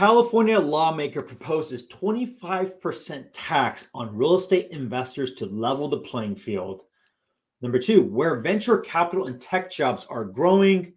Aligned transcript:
California 0.00 0.58
lawmaker 0.58 1.20
proposes 1.20 1.86
25% 1.88 3.26
tax 3.34 3.86
on 3.92 4.16
real 4.16 4.34
estate 4.34 4.68
investors 4.70 5.34
to 5.34 5.44
level 5.44 5.88
the 5.88 5.98
playing 5.98 6.34
field. 6.34 6.84
Number 7.60 7.78
two, 7.78 8.04
where 8.04 8.40
venture 8.40 8.78
capital 8.78 9.26
and 9.26 9.38
tech 9.38 9.70
jobs 9.70 10.06
are 10.08 10.24
growing, 10.24 10.94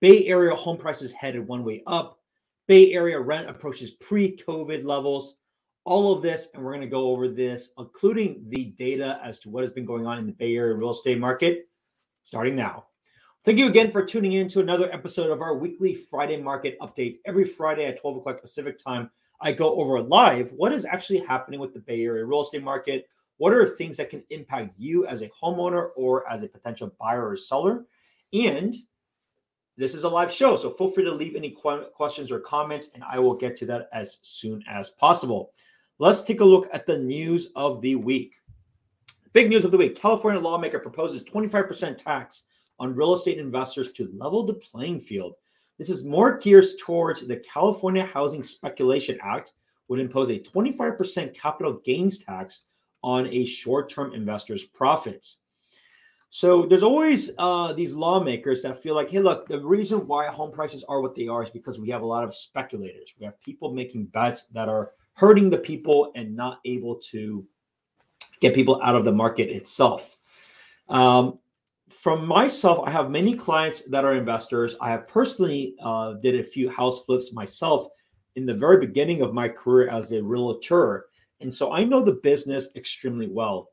Bay 0.00 0.24
Area 0.24 0.54
home 0.54 0.78
prices 0.78 1.12
headed 1.12 1.46
one 1.46 1.64
way 1.64 1.82
up. 1.86 2.18
Bay 2.66 2.94
Area 2.94 3.20
rent 3.20 3.50
approaches 3.50 3.90
pre 3.90 4.34
COVID 4.34 4.86
levels. 4.86 5.36
All 5.84 6.14
of 6.14 6.22
this, 6.22 6.48
and 6.54 6.64
we're 6.64 6.72
going 6.72 6.80
to 6.80 6.86
go 6.86 7.10
over 7.10 7.28
this, 7.28 7.72
including 7.76 8.42
the 8.48 8.72
data 8.78 9.20
as 9.22 9.38
to 9.40 9.50
what 9.50 9.64
has 9.64 9.72
been 9.72 9.84
going 9.84 10.06
on 10.06 10.16
in 10.16 10.24
the 10.24 10.32
Bay 10.32 10.56
Area 10.56 10.72
real 10.72 10.92
estate 10.92 11.18
market, 11.18 11.68
starting 12.22 12.56
now. 12.56 12.86
Thank 13.46 13.60
you 13.60 13.68
again 13.68 13.92
for 13.92 14.04
tuning 14.04 14.32
in 14.32 14.48
to 14.48 14.58
another 14.58 14.92
episode 14.92 15.30
of 15.30 15.40
our 15.40 15.54
weekly 15.54 15.94
Friday 15.94 16.36
market 16.36 16.76
update. 16.80 17.20
Every 17.26 17.44
Friday 17.44 17.86
at 17.86 18.00
12 18.00 18.16
o'clock 18.16 18.40
Pacific 18.40 18.76
time, 18.76 19.08
I 19.40 19.52
go 19.52 19.76
over 19.76 20.02
live 20.02 20.50
what 20.50 20.72
is 20.72 20.84
actually 20.84 21.20
happening 21.20 21.60
with 21.60 21.72
the 21.72 21.78
Bay 21.78 22.02
Area 22.02 22.24
real 22.24 22.40
estate 22.40 22.64
market. 22.64 23.08
What 23.36 23.52
are 23.52 23.64
things 23.64 23.98
that 23.98 24.10
can 24.10 24.24
impact 24.30 24.74
you 24.76 25.06
as 25.06 25.22
a 25.22 25.28
homeowner 25.28 25.90
or 25.94 26.28
as 26.28 26.42
a 26.42 26.48
potential 26.48 26.92
buyer 26.98 27.24
or 27.24 27.36
seller? 27.36 27.84
And 28.32 28.74
this 29.76 29.94
is 29.94 30.02
a 30.02 30.08
live 30.08 30.32
show, 30.32 30.56
so 30.56 30.68
feel 30.68 30.90
free 30.90 31.04
to 31.04 31.12
leave 31.12 31.36
any 31.36 31.50
qu- 31.52 31.84
questions 31.94 32.32
or 32.32 32.40
comments, 32.40 32.88
and 32.94 33.04
I 33.04 33.20
will 33.20 33.34
get 33.34 33.56
to 33.58 33.66
that 33.66 33.88
as 33.92 34.18
soon 34.22 34.64
as 34.68 34.90
possible. 34.90 35.52
Let's 36.00 36.22
take 36.22 36.40
a 36.40 36.44
look 36.44 36.68
at 36.72 36.84
the 36.84 36.98
news 36.98 37.50
of 37.54 37.80
the 37.80 37.94
week. 37.94 38.34
Big 39.32 39.48
news 39.48 39.64
of 39.64 39.70
the 39.70 39.78
week 39.78 39.94
California 39.94 40.40
lawmaker 40.40 40.80
proposes 40.80 41.22
25% 41.22 41.96
tax 41.96 42.42
on 42.78 42.94
real 42.94 43.14
estate 43.14 43.38
investors 43.38 43.92
to 43.92 44.10
level 44.16 44.44
the 44.44 44.54
playing 44.54 45.00
field. 45.00 45.34
This 45.78 45.90
is 45.90 46.04
more 46.04 46.38
geared 46.38 46.66
towards 46.80 47.26
the 47.26 47.36
California 47.36 48.04
Housing 48.04 48.42
Speculation 48.42 49.18
Act, 49.22 49.52
would 49.88 50.00
impose 50.00 50.30
a 50.30 50.38
25% 50.38 51.34
capital 51.34 51.74
gains 51.84 52.18
tax 52.18 52.64
on 53.02 53.26
a 53.28 53.44
short-term 53.44 54.14
investor's 54.14 54.64
profits. 54.64 55.38
So 56.28 56.66
there's 56.66 56.82
always 56.82 57.30
uh, 57.38 57.72
these 57.72 57.94
lawmakers 57.94 58.62
that 58.62 58.82
feel 58.82 58.94
like, 58.94 59.10
hey, 59.10 59.20
look, 59.20 59.46
the 59.46 59.64
reason 59.64 60.06
why 60.06 60.26
home 60.26 60.50
prices 60.50 60.84
are 60.88 61.00
what 61.00 61.14
they 61.14 61.28
are 61.28 61.42
is 61.42 61.50
because 61.50 61.78
we 61.78 61.88
have 61.90 62.02
a 62.02 62.06
lot 62.06 62.24
of 62.24 62.34
speculators. 62.34 63.14
We 63.18 63.24
have 63.24 63.40
people 63.40 63.72
making 63.72 64.06
bets 64.06 64.44
that 64.52 64.68
are 64.68 64.90
hurting 65.14 65.50
the 65.50 65.58
people 65.58 66.12
and 66.14 66.34
not 66.34 66.58
able 66.64 66.96
to 66.96 67.46
get 68.40 68.54
people 68.54 68.80
out 68.82 68.96
of 68.96 69.04
the 69.04 69.12
market 69.12 69.50
itself. 69.50 70.16
Um, 70.88 71.38
from 71.88 72.26
myself, 72.26 72.80
I 72.86 72.90
have 72.90 73.10
many 73.10 73.34
clients 73.34 73.82
that 73.82 74.04
are 74.04 74.14
investors. 74.14 74.74
I 74.80 74.90
have 74.90 75.06
personally 75.06 75.76
uh, 75.82 76.14
did 76.14 76.38
a 76.38 76.44
few 76.44 76.68
house 76.68 77.04
flips 77.04 77.32
myself 77.32 77.88
in 78.34 78.44
the 78.44 78.54
very 78.54 78.78
beginning 78.78 79.22
of 79.22 79.32
my 79.32 79.48
career 79.48 79.88
as 79.88 80.12
a 80.12 80.22
realtor, 80.22 81.06
and 81.40 81.52
so 81.52 81.72
I 81.72 81.84
know 81.84 82.02
the 82.02 82.12
business 82.12 82.70
extremely 82.76 83.28
well. 83.28 83.70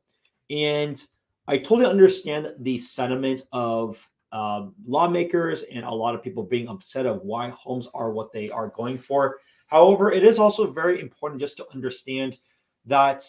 And 0.50 1.04
I 1.48 1.58
totally 1.58 1.86
understand 1.86 2.54
the 2.60 2.78
sentiment 2.78 3.44
of 3.52 4.10
uh, 4.32 4.68
lawmakers 4.86 5.64
and 5.64 5.86
a 5.86 5.92
lot 5.92 6.16
of 6.16 6.24
people 6.24 6.44
being 6.44 6.68
upset 6.68 7.06
of 7.06 7.22
why 7.22 7.50
homes 7.50 7.88
are 7.94 8.12
what 8.12 8.32
they 8.32 8.50
are 8.50 8.70
going 8.70 8.98
for. 8.98 9.38
However, 9.68 10.12
it 10.12 10.24
is 10.24 10.40
also 10.40 10.72
very 10.72 11.02
important 11.02 11.42
just 11.42 11.58
to 11.58 11.68
understand 11.74 12.38
that 12.86 13.24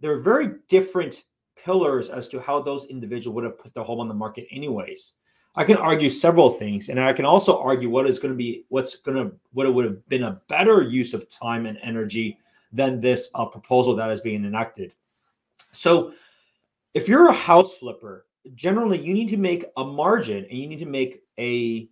there 0.00 0.12
are 0.12 0.20
very 0.20 0.50
different 0.68 1.24
pillars 1.68 2.08
as 2.08 2.28
to 2.28 2.40
how 2.40 2.62
those 2.62 2.86
individuals 2.86 3.34
would 3.34 3.44
have 3.44 3.58
put 3.58 3.74
their 3.74 3.82
home 3.82 4.00
on 4.00 4.08
the 4.08 4.14
market 4.14 4.46
anyways. 4.50 5.16
I 5.54 5.64
can 5.64 5.76
argue 5.76 6.08
several 6.08 6.50
things, 6.50 6.88
and 6.88 6.98
I 6.98 7.12
can 7.12 7.26
also 7.26 7.60
argue 7.60 7.90
what 7.90 8.06
is 8.06 8.18
going 8.18 8.32
to 8.32 8.38
be 8.38 8.64
what's 8.70 8.96
going 8.96 9.18
to 9.18 9.36
what 9.52 9.66
it 9.66 9.74
would 9.74 9.84
have 9.84 10.08
been 10.08 10.22
a 10.22 10.40
better 10.48 10.80
use 10.80 11.12
of 11.12 11.28
time 11.28 11.66
and 11.66 11.78
energy 11.82 12.38
than 12.72 13.02
this 13.02 13.28
uh, 13.34 13.44
proposal 13.44 13.94
that 13.96 14.10
is 14.10 14.22
being 14.22 14.46
enacted. 14.46 14.94
So, 15.72 16.14
if 16.94 17.06
you're 17.06 17.28
a 17.28 17.34
house 17.34 17.74
flipper, 17.74 18.24
generally 18.54 18.98
you 18.98 19.12
need 19.12 19.28
to 19.28 19.36
make 19.36 19.66
a 19.76 19.84
margin, 19.84 20.46
and 20.48 20.58
you 20.58 20.66
need 20.66 20.80
to 20.80 20.86
make 20.86 21.22
a 21.38 21.86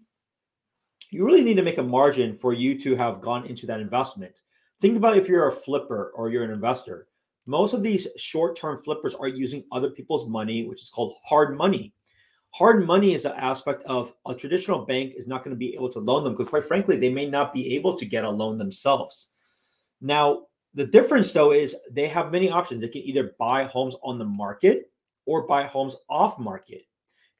you 1.10 1.26
really 1.26 1.44
need 1.44 1.56
to 1.60 1.68
make 1.68 1.78
a 1.78 1.82
margin 1.82 2.34
for 2.34 2.54
you 2.54 2.80
to 2.80 2.96
have 2.96 3.20
gone 3.20 3.44
into 3.44 3.66
that 3.66 3.80
investment. 3.80 4.40
Think 4.80 4.96
about 4.96 5.18
if 5.18 5.28
you're 5.28 5.48
a 5.48 5.52
flipper 5.52 6.12
or 6.14 6.30
you're 6.30 6.44
an 6.44 6.50
investor 6.50 7.08
most 7.46 7.72
of 7.72 7.82
these 7.82 8.08
short-term 8.16 8.82
flippers 8.82 9.14
are 9.14 9.28
using 9.28 9.64
other 9.72 9.90
people's 9.90 10.28
money, 10.28 10.66
which 10.66 10.82
is 10.82 10.90
called 10.90 11.14
hard 11.24 11.56
money. 11.56 11.94
Hard 12.50 12.86
money 12.86 13.14
is 13.14 13.24
an 13.24 13.32
aspect 13.36 13.82
of 13.84 14.12
a 14.26 14.34
traditional 14.34 14.84
bank 14.84 15.14
is 15.16 15.26
not 15.26 15.44
going 15.44 15.54
to 15.54 15.58
be 15.58 15.74
able 15.74 15.90
to 15.90 16.00
loan 16.00 16.24
them 16.24 16.34
because, 16.34 16.50
quite 16.50 16.66
frankly, 16.66 16.96
they 16.96 17.10
may 17.10 17.26
not 17.26 17.52
be 17.52 17.74
able 17.76 17.96
to 17.96 18.04
get 18.04 18.24
a 18.24 18.30
loan 18.30 18.58
themselves. 18.58 19.28
Now, 20.00 20.46
the 20.74 20.86
difference 20.86 21.32
though 21.32 21.52
is 21.52 21.76
they 21.90 22.08
have 22.08 22.32
many 22.32 22.50
options. 22.50 22.80
They 22.80 22.88
can 22.88 23.02
either 23.02 23.34
buy 23.38 23.64
homes 23.64 23.96
on 24.02 24.18
the 24.18 24.24
market 24.24 24.90
or 25.24 25.46
buy 25.46 25.64
homes 25.64 25.96
off 26.08 26.38
market. 26.38 26.82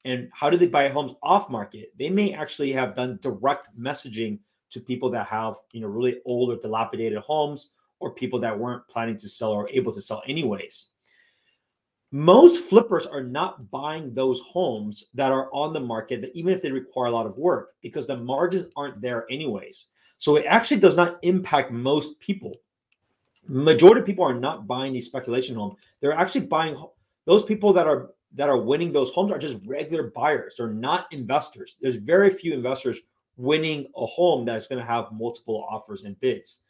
And 0.05 0.31
how 0.33 0.51
do 0.51 0.57
they 0.57 0.69
buy 0.69 0.89
homes 0.89 1.13
off 1.23 1.51
market? 1.51 1.93
They 1.99 2.11
may 2.11 2.33
actually 2.33 2.73
have 2.73 2.95
done 2.95 3.19
direct 3.23 3.69
messaging 3.79 4.39
to 4.71 4.81
people 4.81 5.11
that 5.11 5.27
have, 5.27 5.57
you 5.73 5.81
know, 5.81 5.89
really 5.89 6.17
old 6.25 6.51
or 6.51 6.61
dilapidated 6.61 7.19
homes 7.19 7.71
or 8.01 8.15
people 8.15 8.39
that 8.41 8.59
weren't 8.59 8.87
planning 8.89 9.17
to 9.17 9.29
sell 9.29 9.53
or 9.53 9.69
able 9.71 9.93
to 9.93 10.01
sell 10.01 10.23
anyways. 10.27 10.89
Most 12.13 12.61
flippers 12.61 13.05
are 13.07 13.23
not 13.23 13.71
buying 13.71 14.15
those 14.15 14.41
homes 14.41 15.07
that 15.15 15.33
are 15.33 15.53
on 15.53 15.73
the 15.73 15.81
market, 15.81 16.21
that 16.21 16.37
even 16.37 16.53
if 16.55 16.63
they 16.63 16.71
require 16.71 17.07
a 17.07 17.11
lot 17.11 17.27
of 17.27 17.37
work, 17.37 17.73
because 17.83 18.07
the 18.07 18.17
margins 18.17 18.73
aren't 18.77 19.01
there 19.01 19.27
anyways. 19.31 19.87
So 20.19 20.37
it 20.37 20.47
actually 20.49 20.81
does 20.81 20.97
not 20.97 21.19
impact 21.23 21.73
most 21.73 22.19
people. 22.21 22.55
Majority 23.49 24.01
of 24.01 24.07
people 24.07 24.25
are 24.25 24.35
not 24.35 24.67
buying 24.67 24.93
these 24.93 25.07
speculation 25.07 25.57
homes. 25.57 25.77
They're 26.01 26.13
actually 26.13 26.47
buying 26.47 26.77
those 27.27 27.43
people 27.43 27.73
that 27.75 27.87
are 27.87 28.11
that 28.35 28.49
are 28.49 28.59
winning 28.59 28.93
those 28.93 29.13
homes 29.13 29.33
are 29.33 29.39
just 29.39 29.57
regular 29.67 30.11
buyers. 30.15 30.55
They're 30.57 30.69
not 30.69 31.07
investors. 31.13 31.77
There's 31.81 31.97
very 31.97 32.31
few 32.31 32.53
investors 32.53 33.01
winning 33.37 33.87
a 33.97 34.07
home 34.07 34.45
that's 34.45 34.67
going 34.67 34.81
to 34.81 34.87
have 34.87 35.13
multiple 35.13 35.67
offers 35.71 36.03
and 36.03 36.19
bids. 36.21 36.61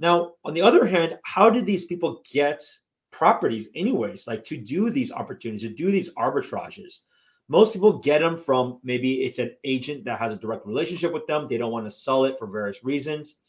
Now, 0.00 0.32
on 0.44 0.54
the 0.54 0.62
other 0.62 0.86
hand, 0.86 1.18
how 1.24 1.50
did 1.50 1.66
these 1.66 1.84
people 1.84 2.22
get 2.32 2.64
properties, 3.12 3.68
anyways, 3.74 4.26
like 4.26 4.42
to 4.44 4.56
do 4.56 4.90
these 4.90 5.12
opportunities, 5.12 5.68
to 5.68 5.74
do 5.74 5.92
these 5.92 6.12
arbitrages? 6.14 7.00
Most 7.48 7.74
people 7.74 7.98
get 7.98 8.20
them 8.20 8.38
from 8.38 8.80
maybe 8.82 9.24
it's 9.24 9.38
an 9.38 9.54
agent 9.64 10.04
that 10.04 10.18
has 10.18 10.32
a 10.32 10.36
direct 10.36 10.66
relationship 10.66 11.12
with 11.12 11.26
them. 11.26 11.46
They 11.48 11.58
don't 11.58 11.72
want 11.72 11.84
to 11.84 11.90
sell 11.90 12.24
it 12.24 12.38
for 12.38 12.46
various 12.46 12.82
reasons. 12.82 13.40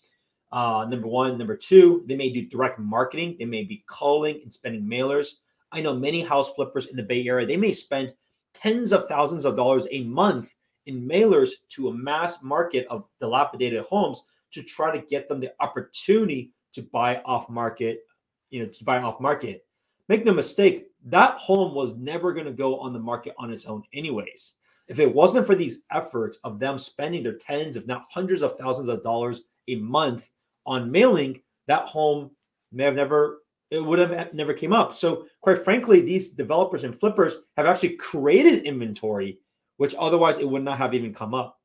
Uh, 0.51 0.85
number 0.89 1.07
one. 1.07 1.37
Number 1.37 1.55
two, 1.55 2.03
they 2.07 2.15
may 2.15 2.29
do 2.29 2.45
direct 2.45 2.79
marketing. 2.79 3.37
They 3.39 3.45
may 3.45 3.63
be 3.63 3.85
calling 3.87 4.41
and 4.43 4.51
spending 4.51 4.83
mailers. 4.83 5.35
I 5.71 5.79
know 5.79 5.95
many 5.95 6.21
house 6.21 6.53
flippers 6.53 6.87
in 6.87 6.97
the 6.97 7.03
Bay 7.03 7.25
Area, 7.25 7.47
they 7.47 7.55
may 7.55 7.71
spend 7.71 8.13
tens 8.53 8.91
of 8.91 9.07
thousands 9.07 9.45
of 9.45 9.55
dollars 9.55 9.87
a 9.91 10.03
month 10.03 10.53
in 10.87 11.07
mailers 11.07 11.51
to 11.69 11.87
a 11.87 11.93
mass 11.93 12.43
market 12.43 12.85
of 12.89 13.05
dilapidated 13.21 13.83
homes 13.85 14.23
to 14.53 14.63
try 14.63 14.95
to 14.95 15.05
get 15.07 15.27
them 15.27 15.39
the 15.39 15.53
opportunity 15.59 16.51
to 16.73 16.81
buy 16.81 17.17
off 17.25 17.49
market, 17.49 18.01
you 18.49 18.61
know, 18.63 18.69
to 18.69 18.83
buy 18.83 18.99
off 18.99 19.19
market. 19.19 19.65
Make 20.07 20.25
no 20.25 20.33
mistake, 20.33 20.87
that 21.05 21.37
home 21.37 21.73
was 21.73 21.95
never 21.95 22.33
going 22.33 22.45
to 22.45 22.51
go 22.51 22.79
on 22.79 22.93
the 22.93 22.99
market 22.99 23.33
on 23.37 23.51
its 23.51 23.65
own, 23.65 23.83
anyways. 23.93 24.53
If 24.87 24.99
it 24.99 25.13
wasn't 25.13 25.45
for 25.45 25.55
these 25.55 25.79
efforts 25.91 26.37
of 26.43 26.59
them 26.59 26.77
spending 26.77 27.23
their 27.23 27.37
tens, 27.37 27.77
if 27.77 27.87
not 27.87 28.07
hundreds 28.09 28.41
of 28.41 28.57
thousands 28.57 28.89
of 28.89 29.03
dollars 29.03 29.43
a 29.67 29.75
month 29.75 30.29
on 30.65 30.91
mailing, 30.91 31.41
that 31.67 31.87
home 31.87 32.31
may 32.71 32.83
have 32.83 32.95
never 32.95 33.41
it 33.71 33.79
would 33.79 33.99
have 33.99 34.33
never 34.33 34.53
came 34.53 34.73
up. 34.73 34.93
So, 34.93 35.27
quite 35.39 35.63
frankly, 35.63 36.01
these 36.01 36.31
developers 36.31 36.83
and 36.83 36.97
flippers 36.97 37.37
have 37.55 37.65
actually 37.65 37.95
created 37.95 38.65
inventory, 38.65 39.39
which 39.77 39.95
otherwise 39.97 40.39
it 40.39 40.49
would 40.49 40.63
not 40.63 40.77
have 40.77 40.93
even 40.93 41.13
come 41.13 41.33
up. 41.33 41.57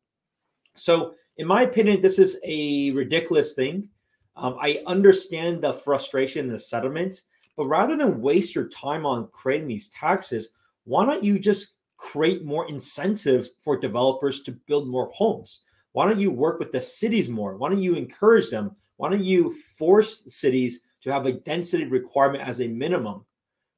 So, 0.77 1.15
in 1.39 1.47
my 1.47 1.63
opinion, 1.63 2.01
this 2.01 2.19
is 2.19 2.39
a 2.45 2.91
ridiculous 2.93 3.55
thing. 3.55 3.89
Um, 4.37 4.57
I 4.61 4.83
understand 4.87 5.63
the 5.63 5.73
frustration, 5.73 6.47
and 6.47 6.51
the 6.51 6.59
settlement, 6.59 7.23
but 7.57 7.67
rather 7.67 7.97
than 7.97 8.21
waste 8.21 8.55
your 8.55 8.69
time 8.69 9.07
on 9.07 9.29
creating 9.33 9.69
these 9.69 9.89
taxes, 9.89 10.51
why 10.85 11.07
don't 11.07 11.25
you 11.25 11.39
just 11.39 11.73
create 11.97 12.45
more 12.45 12.69
incentives 12.69 13.51
for 13.59 13.79
developers 13.79 14.43
to 14.43 14.53
build 14.53 14.89
more 14.89 15.11
homes? 15.15 15.61
Why 15.93 16.07
don't 16.07 16.21
you 16.21 16.31
work 16.31 16.59
with 16.59 16.73
the 16.73 16.81
cities 16.81 17.31
more? 17.31 17.57
Why 17.57 17.71
don't 17.71 17.83
you 17.83 17.95
encourage 17.95 18.51
them? 18.51 18.77
Why 18.99 19.09
don't 19.09 19.25
you 19.25 19.51
force 19.79 20.23
cities 20.29 20.81
to 21.03 21.13
have 21.13 21.27
a 21.27 21.33
density 21.33 21.85
requirement 21.85 22.47
as 22.47 22.61
a 22.61 22.69
minimum? 22.69 23.25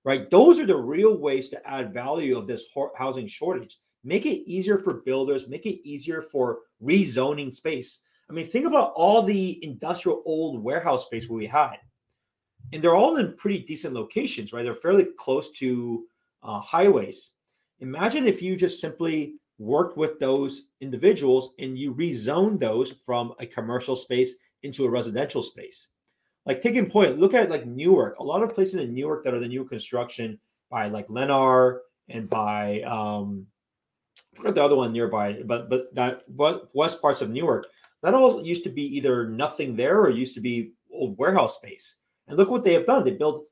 Right? 0.04 0.28
Those 0.30 0.58
are 0.58 0.66
the 0.66 0.76
real 0.76 1.16
ways 1.16 1.48
to 1.50 1.68
add 1.68 1.94
value 1.94 2.36
of 2.36 2.46
this 2.46 2.66
housing 2.96 3.28
shortage 3.28 3.78
make 4.04 4.26
it 4.26 4.48
easier 4.48 4.78
for 4.78 4.94
builders, 4.94 5.48
make 5.48 5.66
it 5.66 5.86
easier 5.86 6.22
for 6.22 6.60
rezoning 6.82 7.52
space. 7.52 8.00
I 8.30 8.32
mean, 8.32 8.46
think 8.46 8.66
about 8.66 8.92
all 8.94 9.22
the 9.22 9.62
industrial 9.64 10.22
old 10.26 10.62
warehouse 10.62 11.06
space 11.06 11.28
we 11.28 11.46
had, 11.46 11.76
and 12.72 12.82
they're 12.82 12.96
all 12.96 13.16
in 13.16 13.34
pretty 13.36 13.60
decent 13.60 13.94
locations, 13.94 14.52
right? 14.52 14.62
They're 14.62 14.74
fairly 14.74 15.08
close 15.18 15.50
to 15.52 16.04
uh, 16.42 16.60
highways. 16.60 17.30
Imagine 17.80 18.26
if 18.26 18.42
you 18.42 18.56
just 18.56 18.80
simply 18.80 19.34
worked 19.58 19.96
with 19.96 20.18
those 20.18 20.66
individuals 20.80 21.54
and 21.58 21.78
you 21.78 21.94
rezoned 21.94 22.60
those 22.60 22.92
from 23.04 23.34
a 23.40 23.46
commercial 23.46 23.96
space 23.96 24.34
into 24.62 24.84
a 24.84 24.90
residential 24.90 25.42
space. 25.42 25.88
Like 26.46 26.60
taking 26.60 26.88
point, 26.88 27.18
look 27.18 27.34
at 27.34 27.50
like 27.50 27.66
Newark. 27.66 28.18
A 28.18 28.24
lot 28.24 28.42
of 28.42 28.54
places 28.54 28.76
in 28.76 28.94
Newark 28.94 29.24
that 29.24 29.34
are 29.34 29.40
the 29.40 29.48
new 29.48 29.64
construction 29.64 30.38
by 30.70 30.88
like 30.88 31.08
Lennar 31.08 31.80
and 32.08 32.28
by 32.28 32.80
um 32.82 33.46
forgot 34.38 34.54
the 34.54 34.64
other 34.64 34.76
one 34.76 34.92
nearby, 34.92 35.42
but 35.44 35.68
but 35.68 35.94
that 35.94 36.22
west 36.72 37.02
parts 37.02 37.20
of 37.20 37.30
Newark, 37.30 37.66
that 38.02 38.14
all 38.14 38.44
used 38.44 38.64
to 38.64 38.70
be 38.70 38.82
either 38.96 39.28
nothing 39.28 39.76
there 39.76 40.00
or 40.00 40.10
used 40.10 40.34
to 40.34 40.40
be 40.40 40.72
old 40.92 41.18
warehouse 41.18 41.56
space. 41.56 41.96
And 42.26 42.36
look 42.36 42.50
what 42.50 42.64
they 42.64 42.72
have 42.72 42.86
done. 42.86 43.04
They 43.04 43.12
built 43.12 43.46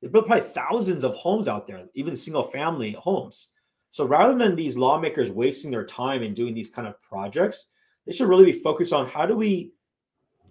they 0.00 0.08
built 0.08 0.26
probably 0.26 0.48
thousands 0.48 1.04
of 1.04 1.14
homes 1.14 1.48
out 1.48 1.66
there, 1.66 1.84
even 1.94 2.16
single 2.16 2.42
family 2.42 2.92
homes. 2.92 3.50
So 3.90 4.04
rather 4.04 4.36
than 4.36 4.56
these 4.56 4.76
lawmakers 4.76 5.30
wasting 5.30 5.70
their 5.70 5.86
time 5.86 6.22
and 6.22 6.34
doing 6.34 6.54
these 6.54 6.70
kind 6.70 6.88
of 6.88 7.00
projects, 7.02 7.68
they 8.06 8.12
should 8.12 8.28
really 8.28 8.46
be 8.46 8.52
focused 8.52 8.92
on 8.92 9.06
how 9.06 9.26
do 9.26 9.36
we 9.36 9.72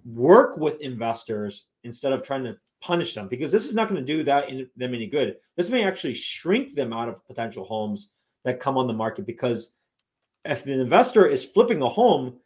work 0.05 0.57
with 0.57 0.79
investors 0.81 1.67
instead 1.83 2.13
of 2.13 2.23
trying 2.23 2.43
to 2.43 2.55
punish 2.81 3.13
them 3.13 3.27
because 3.27 3.51
this 3.51 3.65
is 3.65 3.75
not 3.75 3.89
going 3.89 3.99
to 3.99 4.05
do 4.05 4.23
that 4.23 4.49
in 4.49 4.69
them 4.75 4.93
any 4.93 5.07
good. 5.07 5.37
This 5.55 5.69
may 5.69 5.83
actually 5.83 6.13
shrink 6.13 6.75
them 6.75 6.93
out 6.93 7.09
of 7.09 7.25
potential 7.25 7.65
homes 7.65 8.11
that 8.43 8.59
come 8.59 8.77
on 8.77 8.87
the 8.87 8.93
market 8.93 9.25
because 9.25 9.73
if 10.45 10.63
the 10.63 10.73
investor 10.73 11.25
is 11.25 11.45
flipping 11.45 11.81
a 11.81 11.89
home, 11.89 12.37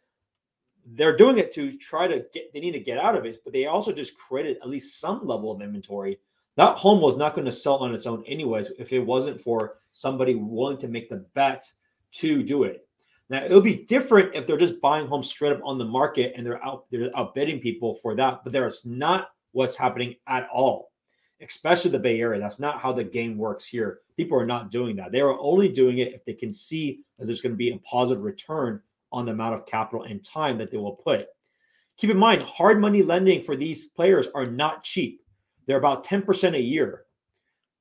they're 0.92 1.16
doing 1.16 1.38
it 1.38 1.52
to 1.52 1.76
try 1.76 2.06
to 2.06 2.24
get 2.32 2.52
they 2.52 2.60
need 2.60 2.72
to 2.72 2.80
get 2.80 2.98
out 2.98 3.16
of 3.16 3.24
it, 3.24 3.40
but 3.44 3.52
they 3.52 3.66
also 3.66 3.92
just 3.92 4.16
created 4.16 4.58
at 4.62 4.68
least 4.68 5.00
some 5.00 5.24
level 5.24 5.50
of 5.50 5.60
inventory. 5.60 6.18
That 6.56 6.78
home 6.78 7.00
was 7.00 7.16
not 7.16 7.34
going 7.34 7.44
to 7.44 7.50
sell 7.52 7.78
on 7.78 7.94
its 7.94 8.06
own 8.06 8.24
anyways 8.26 8.70
if 8.78 8.92
it 8.92 9.00
wasn't 9.00 9.40
for 9.40 9.78
somebody 9.90 10.34
willing 10.34 10.78
to 10.78 10.88
make 10.88 11.10
the 11.10 11.26
bet 11.34 11.70
to 12.12 12.42
do 12.42 12.62
it. 12.62 12.86
Now 13.28 13.44
it'll 13.44 13.60
be 13.60 13.84
different 13.84 14.34
if 14.34 14.46
they're 14.46 14.56
just 14.56 14.80
buying 14.80 15.06
homes 15.06 15.28
straight 15.28 15.52
up 15.52 15.60
on 15.64 15.78
the 15.78 15.84
market 15.84 16.32
and 16.36 16.46
they're 16.46 16.64
out 16.64 16.84
they're 16.90 17.10
outbidding 17.16 17.60
people 17.60 17.96
for 17.96 18.14
that, 18.14 18.44
but 18.44 18.52
there's 18.52 18.84
not 18.86 19.30
what's 19.52 19.74
happening 19.74 20.14
at 20.28 20.48
all, 20.52 20.92
especially 21.40 21.90
the 21.90 21.98
Bay 21.98 22.20
Area. 22.20 22.40
That's 22.40 22.58
not 22.58 22.80
how 22.80 22.92
the 22.92 23.04
game 23.04 23.36
works 23.36 23.66
here. 23.66 24.00
People 24.16 24.38
are 24.38 24.46
not 24.46 24.70
doing 24.70 24.96
that. 24.96 25.12
They 25.12 25.20
are 25.20 25.38
only 25.38 25.68
doing 25.68 25.98
it 25.98 26.14
if 26.14 26.24
they 26.24 26.32
can 26.32 26.52
see 26.52 27.00
that 27.18 27.26
there's 27.26 27.40
going 27.40 27.52
to 27.52 27.56
be 27.56 27.70
a 27.70 27.78
positive 27.78 28.24
return 28.24 28.80
on 29.12 29.26
the 29.26 29.32
amount 29.32 29.54
of 29.54 29.66
capital 29.66 30.04
and 30.04 30.22
time 30.22 30.58
that 30.58 30.70
they 30.70 30.76
will 30.76 30.92
put. 30.92 31.28
Keep 31.96 32.10
in 32.10 32.18
mind, 32.18 32.42
hard 32.42 32.80
money 32.80 33.02
lending 33.02 33.42
for 33.42 33.56
these 33.56 33.84
players 33.84 34.28
are 34.34 34.46
not 34.46 34.82
cheap. 34.82 35.22
They're 35.66 35.78
about 35.78 36.04
10% 36.04 36.54
a 36.54 36.60
year, 36.60 37.04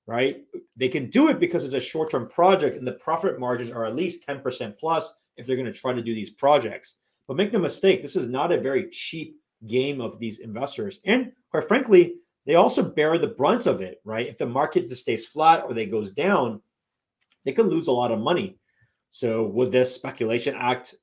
right? 0.07 0.43
They 0.75 0.87
can 0.87 1.09
do 1.09 1.29
it 1.29 1.39
because 1.39 1.63
it's 1.63 1.73
a 1.73 1.79
short 1.79 2.11
term 2.11 2.27
project 2.27 2.77
and 2.77 2.87
the 2.87 2.93
profit 2.93 3.39
margins 3.39 3.71
are 3.71 3.85
at 3.85 3.95
least 3.95 4.25
10% 4.27 4.77
plus 4.77 5.13
if 5.37 5.45
they're 5.45 5.57
going 5.57 5.71
to 5.71 5.77
try 5.77 5.93
to 5.93 6.01
do 6.01 6.15
these 6.15 6.29
projects. 6.29 6.95
But 7.27 7.37
make 7.37 7.51
no 7.51 7.59
mistake, 7.59 8.01
this 8.01 8.15
is 8.15 8.27
not 8.27 8.51
a 8.51 8.61
very 8.61 8.89
cheap 8.89 9.39
game 9.67 9.99
of 9.99 10.19
these 10.19 10.39
investors. 10.39 10.99
And 11.05 11.31
quite 11.49 11.67
frankly, 11.67 12.15
they 12.45 12.55
also 12.55 12.83
bear 12.83 13.17
the 13.17 13.27
brunt 13.27 13.65
of 13.65 13.81
it, 13.81 14.01
right? 14.03 14.27
If 14.27 14.37
the 14.37 14.45
market 14.45 14.87
just 14.87 15.01
stays 15.01 15.25
flat 15.25 15.63
or 15.63 15.73
they 15.73 15.85
goes 15.85 16.11
down, 16.11 16.61
they 17.43 17.51
could 17.51 17.67
lose 17.67 17.87
a 17.87 17.91
lot 17.91 18.11
of 18.11 18.19
money. 18.19 18.57
So 19.09 19.45
would 19.47 19.71
this 19.71 19.93
speculation 19.93 20.55
act 20.57 20.95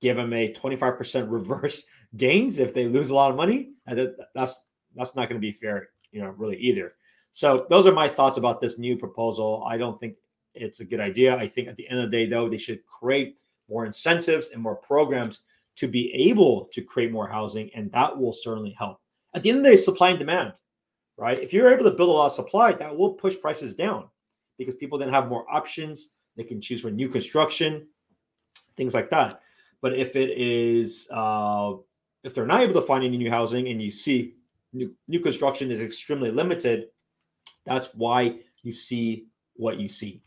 give 0.00 0.16
them 0.16 0.32
a 0.32 0.52
25% 0.52 1.26
reverse 1.30 1.84
gains 2.16 2.58
if 2.58 2.74
they 2.74 2.86
lose 2.86 3.10
a 3.10 3.14
lot 3.14 3.30
of 3.30 3.36
money? 3.36 3.70
That's 3.86 4.64
that's 4.96 5.14
not 5.14 5.28
going 5.28 5.40
to 5.40 5.46
be 5.46 5.52
fair, 5.52 5.90
you 6.10 6.20
know, 6.20 6.30
really 6.30 6.56
either. 6.56 6.94
So 7.30 7.66
those 7.68 7.86
are 7.86 7.92
my 7.92 8.08
thoughts 8.08 8.38
about 8.38 8.60
this 8.60 8.78
new 8.78 8.96
proposal. 8.96 9.64
I 9.68 9.76
don't 9.76 9.98
think 10.00 10.16
it's 10.54 10.80
a 10.80 10.84
good 10.84 11.00
idea. 11.00 11.36
I 11.36 11.46
think 11.46 11.68
at 11.68 11.76
the 11.76 11.88
end 11.88 12.00
of 12.00 12.10
the 12.10 12.16
day, 12.16 12.26
though, 12.26 12.48
they 12.48 12.56
should 12.56 12.84
create 12.86 13.36
more 13.68 13.84
incentives 13.84 14.48
and 14.48 14.62
more 14.62 14.76
programs 14.76 15.40
to 15.76 15.86
be 15.86 16.12
able 16.14 16.68
to 16.72 16.82
create 16.82 17.12
more 17.12 17.28
housing, 17.28 17.70
and 17.74 17.92
that 17.92 18.18
will 18.18 18.32
certainly 18.32 18.74
help. 18.76 19.00
At 19.34 19.42
the 19.42 19.50
end 19.50 19.58
of 19.58 19.64
the 19.64 19.70
day, 19.70 19.76
supply 19.76 20.10
and 20.10 20.18
demand, 20.18 20.52
right? 21.18 21.38
If 21.38 21.52
you're 21.52 21.72
able 21.72 21.84
to 21.84 21.96
build 21.96 22.08
a 22.08 22.12
lot 22.12 22.26
of 22.26 22.32
supply, 22.32 22.72
that 22.72 22.96
will 22.96 23.12
push 23.12 23.38
prices 23.38 23.74
down 23.74 24.08
because 24.56 24.74
people 24.76 24.98
then 24.98 25.10
have 25.10 25.28
more 25.28 25.44
options. 25.50 26.12
They 26.36 26.44
can 26.44 26.60
choose 26.60 26.80
for 26.80 26.90
new 26.90 27.08
construction, 27.08 27.86
things 28.76 28.94
like 28.94 29.10
that. 29.10 29.40
But 29.82 29.94
if 29.94 30.16
it 30.16 30.30
is, 30.30 31.08
uh, 31.10 31.74
if 32.24 32.34
they're 32.34 32.46
not 32.46 32.62
able 32.62 32.80
to 32.80 32.86
find 32.86 33.04
any 33.04 33.18
new 33.18 33.30
housing 33.30 33.68
and 33.68 33.82
you 33.82 33.90
see 33.90 34.36
new, 34.72 34.94
new 35.08 35.20
construction 35.20 35.70
is 35.70 35.82
extremely 35.82 36.30
limited, 36.30 36.86
that's 37.66 37.88
why 37.94 38.38
you 38.62 38.72
see 38.72 39.26
what 39.54 39.78
you 39.78 39.88
see. 39.88 40.22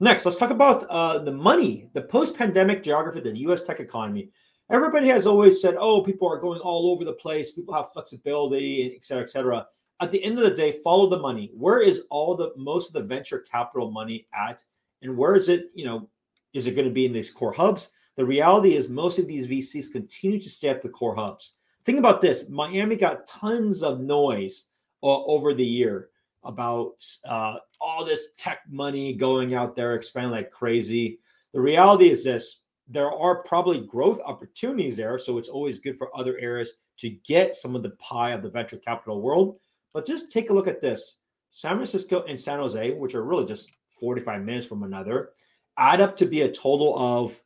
Next, 0.00 0.24
let's 0.24 0.38
talk 0.38 0.50
about 0.50 0.84
uh, 0.84 1.18
the 1.18 1.32
money, 1.32 1.90
the 1.92 2.02
post 2.02 2.36
pandemic 2.36 2.82
geography 2.82 3.18
of 3.18 3.24
the 3.24 3.38
US 3.40 3.62
tech 3.62 3.80
economy 3.80 4.30
everybody 4.70 5.08
has 5.08 5.26
always 5.26 5.60
said, 5.60 5.74
oh, 5.78 6.00
people 6.00 6.28
are 6.28 6.38
going 6.38 6.60
all 6.60 6.90
over 6.90 7.04
the 7.04 7.12
place, 7.12 7.50
people 7.50 7.74
have 7.74 7.92
flexibility, 7.92 8.92
et 8.94 9.04
cetera, 9.04 9.24
et 9.24 9.30
cetera. 9.30 9.66
At 10.00 10.10
the 10.10 10.22
end 10.24 10.38
of 10.38 10.44
the 10.44 10.54
day, 10.54 10.80
follow 10.82 11.08
the 11.08 11.18
money. 11.18 11.50
Where 11.54 11.80
is 11.80 12.04
all 12.10 12.34
the 12.34 12.52
most 12.56 12.88
of 12.88 12.94
the 12.94 13.02
venture 13.02 13.40
capital 13.40 13.90
money 13.90 14.26
at? 14.34 14.64
And 15.02 15.16
where 15.16 15.34
is 15.34 15.48
it, 15.48 15.66
you 15.74 15.84
know, 15.84 16.08
is 16.54 16.66
it 16.66 16.74
going 16.74 16.88
to 16.88 16.92
be 16.92 17.06
in 17.06 17.12
these 17.12 17.30
core 17.30 17.52
hubs? 17.52 17.90
The 18.16 18.24
reality 18.24 18.74
is 18.74 18.88
most 18.88 19.18
of 19.18 19.26
these 19.26 19.46
VCs 19.46 19.92
continue 19.92 20.40
to 20.40 20.50
stay 20.50 20.68
at 20.68 20.82
the 20.82 20.88
core 20.88 21.14
hubs. 21.14 21.54
Think 21.84 21.98
about 21.98 22.20
this 22.20 22.48
Miami 22.48 22.96
got 22.96 23.26
tons 23.26 23.82
of 23.82 24.00
noise 24.00 24.66
uh, 25.02 25.24
over 25.24 25.54
the 25.54 25.64
year 25.64 26.10
about 26.44 27.04
uh, 27.28 27.56
all 27.80 28.04
this 28.04 28.30
tech 28.36 28.60
money 28.68 29.14
going 29.14 29.54
out 29.54 29.76
there, 29.76 29.94
expanding 29.94 30.32
like 30.32 30.50
crazy. 30.50 31.18
The 31.52 31.60
reality 31.60 32.10
is 32.10 32.24
this 32.24 32.62
there 32.88 33.12
are 33.12 33.42
probably 33.44 33.80
growth 33.80 34.20
opportunities 34.24 34.96
there. 34.96 35.18
So 35.18 35.38
it's 35.38 35.48
always 35.48 35.78
good 35.78 35.96
for 35.96 36.16
other 36.18 36.36
areas 36.38 36.74
to 36.98 37.10
get 37.10 37.54
some 37.54 37.76
of 37.76 37.82
the 37.82 37.90
pie 37.90 38.32
of 38.32 38.42
the 38.42 38.50
venture 38.50 38.76
capital 38.76 39.22
world. 39.22 39.58
But 39.92 40.06
just 40.06 40.30
take 40.30 40.50
a 40.50 40.52
look 40.52 40.68
at 40.68 40.80
this 40.80 41.18
San 41.50 41.76
Francisco 41.76 42.24
and 42.28 42.38
San 42.38 42.58
Jose, 42.58 42.92
which 42.92 43.14
are 43.14 43.24
really 43.24 43.44
just 43.44 43.72
45 43.98 44.42
minutes 44.42 44.66
from 44.66 44.82
another, 44.82 45.30
add 45.78 46.00
up 46.00 46.16
to 46.16 46.26
be 46.26 46.42
a 46.42 46.50
total 46.50 46.98
of 46.98 47.40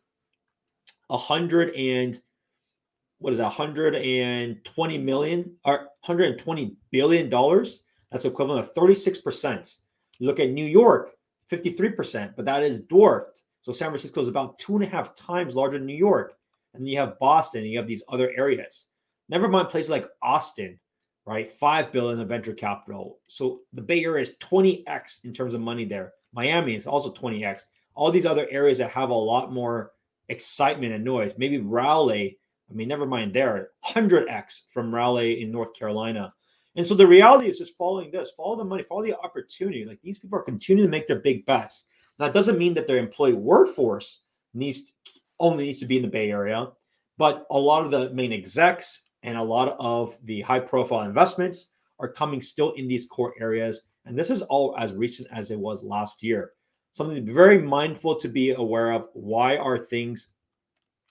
100 1.08 1.74
and 1.74 2.20
what 3.18 3.32
is 3.32 3.38
that 3.38 3.44
120 3.44 4.98
million 4.98 5.56
or 5.64 5.76
120 6.04 6.76
billion 6.90 7.28
dollars 7.28 7.82
that's 8.10 8.24
equivalent 8.24 8.66
of 8.66 8.74
36% 8.74 9.78
you 10.18 10.26
look 10.26 10.40
at 10.40 10.50
new 10.50 10.64
york 10.64 11.12
53% 11.50 12.34
but 12.36 12.44
that 12.44 12.62
is 12.62 12.80
dwarfed 12.80 13.44
so 13.64 13.72
San 13.72 13.88
Francisco 13.88 14.20
is 14.20 14.28
about 14.28 14.58
two 14.58 14.74
and 14.74 14.84
a 14.84 14.86
half 14.86 15.14
times 15.14 15.56
larger 15.56 15.78
than 15.78 15.86
New 15.86 15.96
York. 15.96 16.36
And 16.74 16.86
you 16.86 16.98
have 16.98 17.18
Boston, 17.18 17.62
and 17.62 17.70
you 17.70 17.78
have 17.78 17.86
these 17.86 18.02
other 18.10 18.30
areas. 18.36 18.88
Never 19.30 19.48
mind 19.48 19.70
places 19.70 19.88
like 19.88 20.06
Austin, 20.20 20.78
right? 21.26 21.48
Five 21.48 21.92
billion 21.92 22.20
of 22.20 22.28
venture 22.28 22.52
capital. 22.52 23.18
So 23.26 23.60
the 23.72 23.82
Bay 23.82 24.04
Area 24.04 24.22
is 24.22 24.36
20x 24.40 25.24
in 25.24 25.32
terms 25.32 25.54
of 25.54 25.60
money 25.60 25.84
there. 25.84 26.12
Miami 26.32 26.74
is 26.74 26.86
also 26.86 27.12
20x. 27.12 27.62
All 27.94 28.10
these 28.10 28.26
other 28.26 28.46
areas 28.50 28.78
that 28.78 28.90
have 28.90 29.10
a 29.10 29.14
lot 29.14 29.52
more 29.52 29.92
excitement 30.28 30.92
and 30.92 31.04
noise. 31.04 31.32
Maybe 31.36 31.58
Raleigh, 31.58 32.38
I 32.70 32.74
mean, 32.74 32.88
never 32.88 33.06
mind 33.06 33.32
there, 33.34 33.70
100x 33.84 34.62
from 34.68 34.94
Raleigh 34.94 35.42
in 35.42 35.50
North 35.50 35.74
Carolina. 35.74 36.32
And 36.76 36.86
so 36.86 36.94
the 36.94 37.06
reality 37.06 37.48
is 37.48 37.58
just 37.58 37.76
following 37.76 38.10
this, 38.10 38.32
follow 38.36 38.56
the 38.56 38.64
money, 38.64 38.82
follow 38.82 39.04
the 39.04 39.16
opportunity. 39.16 39.84
Like 39.84 40.00
these 40.02 40.18
people 40.18 40.38
are 40.38 40.42
continuing 40.42 40.88
to 40.88 40.90
make 40.90 41.06
their 41.06 41.20
big 41.20 41.46
bets. 41.46 41.84
Now, 42.18 42.26
it 42.26 42.32
doesn't 42.32 42.58
mean 42.58 42.74
that 42.74 42.86
their 42.86 42.98
employee 42.98 43.34
workforce 43.34 44.22
needs 44.54 44.92
only 45.40 45.64
needs 45.64 45.80
to 45.80 45.86
be 45.86 45.96
in 45.96 46.02
the 46.02 46.08
Bay 46.08 46.30
Area, 46.30 46.68
but 47.18 47.46
a 47.50 47.58
lot 47.58 47.84
of 47.84 47.90
the 47.90 48.10
main 48.10 48.32
execs 48.32 49.03
and 49.24 49.36
a 49.36 49.42
lot 49.42 49.76
of 49.80 50.16
the 50.24 50.42
high 50.42 50.60
profile 50.60 51.00
investments 51.00 51.70
are 51.98 52.12
coming 52.12 52.40
still 52.40 52.72
in 52.72 52.86
these 52.86 53.06
core 53.06 53.34
areas. 53.40 53.82
And 54.04 54.16
this 54.16 54.30
is 54.30 54.42
all 54.42 54.76
as 54.78 54.92
recent 54.92 55.28
as 55.32 55.50
it 55.50 55.58
was 55.58 55.82
last 55.82 56.22
year. 56.22 56.52
Something 56.92 57.16
to 57.16 57.22
be 57.22 57.32
very 57.32 57.60
mindful 57.60 58.14
to 58.16 58.28
be 58.28 58.50
aware 58.52 58.92
of. 58.92 59.08
Why 59.14 59.56
are 59.56 59.78
things 59.78 60.28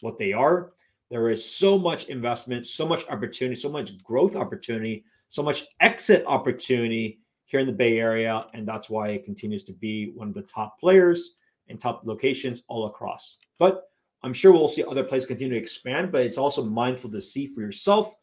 what 0.01 0.17
they 0.17 0.31
are? 0.31 0.71
There 1.09 1.29
is 1.29 1.43
so 1.43 1.77
much 1.77 2.05
investment, 2.05 2.65
so 2.65 2.87
much 2.87 3.05
opportunity, 3.09 3.59
so 3.59 3.69
much 3.69 4.01
growth 4.03 4.35
opportunity, 4.35 5.03
so 5.29 5.43
much 5.43 5.65
exit 5.79 6.23
opportunity 6.27 7.19
here 7.45 7.59
in 7.59 7.67
the 7.67 7.73
Bay 7.73 7.99
Area, 7.99 8.45
and 8.53 8.67
that's 8.67 8.89
why 8.89 9.09
it 9.09 9.23
continues 9.23 9.63
to 9.65 9.73
be 9.73 10.11
one 10.15 10.27
of 10.27 10.33
the 10.33 10.41
top 10.43 10.79
players 10.79 11.35
and 11.67 11.79
top 11.79 12.01
locations 12.05 12.63
all 12.67 12.85
across. 12.87 13.37
But 13.59 13.89
I'm 14.23 14.33
sure 14.33 14.51
we'll 14.51 14.67
see 14.67 14.83
other 14.83 15.03
places 15.03 15.27
continue 15.27 15.53
to 15.53 15.59
expand, 15.59 16.11
but 16.11 16.21
it's 16.21 16.37
also 16.37 16.63
mindful 16.63 17.11
to 17.11 17.21
see 17.21 17.45
for 17.47 17.61
yourself 17.61 18.15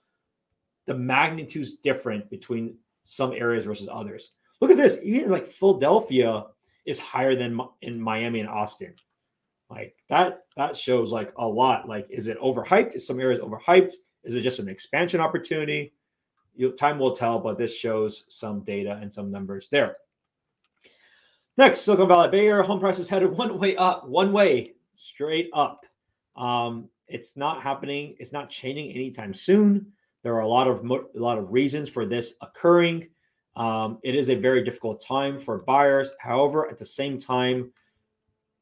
the 0.86 0.94
magnitudes 0.94 1.74
different 1.74 2.28
between 2.30 2.76
some 3.04 3.32
areas 3.32 3.64
versus 3.64 3.88
others. 3.90 4.30
Look 4.60 4.70
at 4.70 4.76
this, 4.76 4.98
even 5.02 5.30
like 5.30 5.46
Philadelphia 5.46 6.44
is 6.86 6.98
higher 6.98 7.36
than 7.36 7.60
in 7.82 8.00
Miami 8.00 8.40
and 8.40 8.48
Austin. 8.48 8.94
Like 9.68 9.94
that, 10.08 10.44
that 10.56 10.76
shows 10.76 11.12
like 11.12 11.32
a 11.36 11.46
lot. 11.46 11.88
Like, 11.88 12.06
is 12.10 12.28
it 12.28 12.40
overhyped? 12.40 12.94
Is 12.94 13.06
some 13.06 13.20
areas 13.20 13.38
overhyped? 13.38 13.94
Is 14.24 14.34
it 14.34 14.40
just 14.40 14.58
an 14.58 14.68
expansion 14.68 15.20
opportunity? 15.20 15.92
you, 16.60 16.72
time 16.72 16.98
will 16.98 17.14
tell, 17.14 17.38
but 17.38 17.58
this 17.58 17.74
shows 17.76 18.24
some 18.28 18.60
data 18.60 18.98
and 19.00 19.12
some 19.12 19.30
numbers 19.30 19.68
there. 19.68 19.96
Next, 21.56 21.80
Silicon 21.80 22.08
Valley 22.08 22.30
Bay 22.30 22.46
Area 22.46 22.62
home 22.62 22.80
prices 22.80 23.08
headed 23.08 23.30
one 23.30 23.58
way 23.58 23.76
up, 23.76 24.08
one 24.08 24.32
way 24.32 24.74
straight 24.94 25.50
up. 25.52 25.84
Um, 26.40 26.88
it's 27.06 27.36
not 27.36 27.62
happening. 27.62 28.16
It's 28.18 28.32
not 28.32 28.48
changing 28.48 28.90
anytime 28.90 29.34
soon. 29.34 29.92
There 30.22 30.34
are 30.34 30.40
a 30.40 30.48
lot 30.48 30.68
of 30.68 30.84
a 30.84 31.20
lot 31.20 31.38
of 31.38 31.52
reasons 31.52 31.88
for 31.88 32.06
this 32.06 32.34
occurring. 32.40 33.08
Um, 33.56 33.98
it 34.02 34.14
is 34.14 34.30
a 34.30 34.34
very 34.34 34.64
difficult 34.64 35.04
time 35.04 35.38
for 35.38 35.58
buyers. 35.58 36.12
However, 36.18 36.68
at 36.70 36.78
the 36.78 36.84
same 36.84 37.18
time, 37.18 37.70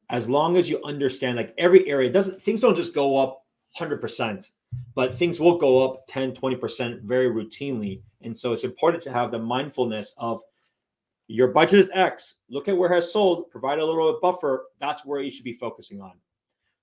as 0.09 0.27
long 0.27 0.57
as 0.57 0.69
you 0.69 0.81
understand, 0.83 1.37
like 1.37 1.53
every 1.57 1.87
area 1.87 2.11
doesn't 2.11 2.41
things 2.41 2.61
don't 2.61 2.75
just 2.75 2.93
go 2.93 3.17
up 3.17 3.45
100%, 3.77 4.51
but 4.95 5.13
things 5.13 5.39
will 5.39 5.57
go 5.57 5.85
up 5.85 6.05
10, 6.07 6.33
20% 6.33 7.01
very 7.03 7.29
routinely. 7.29 8.01
And 8.21 8.37
so 8.37 8.51
it's 8.51 8.63
important 8.63 9.03
to 9.03 9.13
have 9.13 9.31
the 9.31 9.39
mindfulness 9.39 10.13
of 10.17 10.41
your 11.27 11.49
budget 11.49 11.79
is 11.79 11.91
X. 11.93 12.35
Look 12.49 12.67
at 12.67 12.75
where 12.75 12.91
it 12.91 12.95
has 12.95 13.13
sold, 13.13 13.51
provide 13.51 13.77
a 13.77 13.85
little 13.85 14.17
buffer. 14.21 14.65
That's 14.79 15.05
where 15.05 15.21
you 15.21 15.29
should 15.29 15.43
be 15.43 15.53
focusing 15.53 16.01
on. 16.01 16.13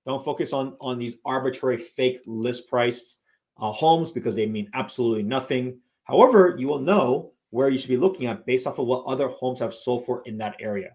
Don't 0.06 0.24
focus 0.24 0.52
on, 0.52 0.76
on 0.80 0.98
these 0.98 1.16
arbitrary 1.24 1.78
fake 1.78 2.20
list 2.26 2.68
priced 2.68 3.18
uh, 3.60 3.72
homes 3.72 4.10
because 4.10 4.36
they 4.36 4.46
mean 4.46 4.70
absolutely 4.72 5.24
nothing. 5.24 5.78
However, 6.04 6.54
you 6.58 6.68
will 6.68 6.78
know 6.78 7.32
where 7.50 7.68
you 7.68 7.78
should 7.78 7.90
be 7.90 7.96
looking 7.96 8.26
at 8.26 8.46
based 8.46 8.66
off 8.66 8.78
of 8.78 8.86
what 8.86 9.04
other 9.06 9.28
homes 9.28 9.58
have 9.58 9.74
sold 9.74 10.06
for 10.06 10.22
in 10.24 10.38
that 10.38 10.56
area. 10.60 10.90